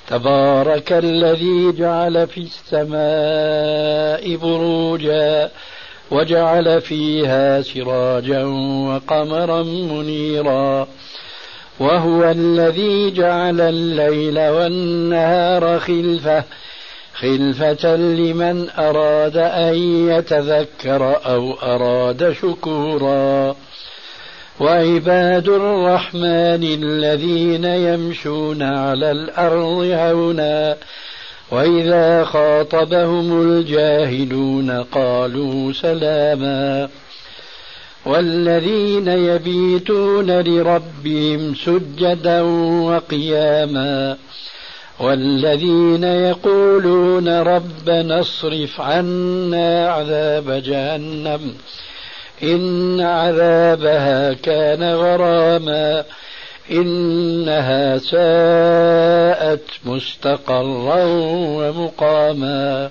تبارك 0.08 0.92
الذي 0.92 1.72
جعل 1.72 2.26
في 2.26 2.40
السماء 2.40 4.36
بروجا 4.36 5.50
وجعل 6.10 6.80
فيها 6.80 7.62
سراجا 7.62 8.44
وقمرا 8.88 9.62
منيرا 9.62 10.88
وهو 11.82 12.30
الذي 12.30 13.10
جعل 13.10 13.60
الليل 13.60 14.38
والنهار 14.38 15.78
خلفة 15.78 16.44
خلفة 17.14 17.96
لمن 17.96 18.70
أراد 18.78 19.36
أن 19.36 19.74
يتذكر 20.08 21.16
أو 21.26 21.52
أراد 21.52 22.32
شكورا. 22.32 23.56
وعباد 24.60 25.48
الرحمن 25.48 26.62
الذين 26.82 27.64
يمشون 27.64 28.62
على 28.62 29.10
الأرض 29.10 29.90
هونا 29.92 30.76
وإذا 31.50 32.24
خاطبهم 32.24 33.42
الجاهلون 33.42 34.70
قالوا 34.70 35.72
سلاما. 35.72 36.88
والذين 38.06 39.08
يبيتون 39.08 40.30
لربهم 40.40 41.54
سجدا 41.54 42.42
وقياما 42.82 44.16
والذين 45.00 46.04
يقولون 46.04 47.28
ربنا 47.28 48.20
اصرف 48.20 48.80
عنا 48.80 49.88
عذاب 49.88 50.50
جهنم 50.50 51.54
إن 52.42 53.00
عذابها 53.00 54.32
كان 54.32 54.82
غراما 54.94 56.04
إنها 56.70 57.98
ساءت 57.98 59.64
مستقرا 59.84 61.04
ومقاما 61.58 62.90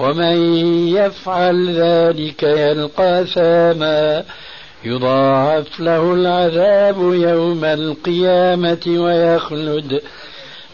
ومن 0.00 0.66
يفعل 0.88 1.74
ذلك 1.80 2.42
يلقى 2.42 3.24
ثاما. 3.34 4.24
يضاعف 4.84 5.80
له 5.80 6.14
العذاب 6.14 6.96
يوم 6.98 7.64
القيامة 7.64 8.82
ويخلد 8.86 10.00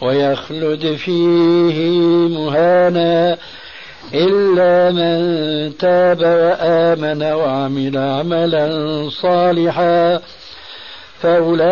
ويخلد 0.00 0.94
فيه 0.94 1.90
مهانا. 2.28 3.36
إلا 4.14 4.90
من 4.92 5.76
تاب 5.76 6.20
وآمن 6.20 7.22
وعمل 7.22 7.98
عملا 7.98 9.08
صالحا 9.10 10.20
فأولئك 11.20 11.64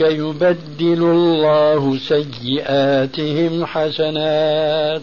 يبدل 0.00 1.02
الله 1.02 1.98
سيئاتهم 1.98 3.66
حسنات. 3.66 5.02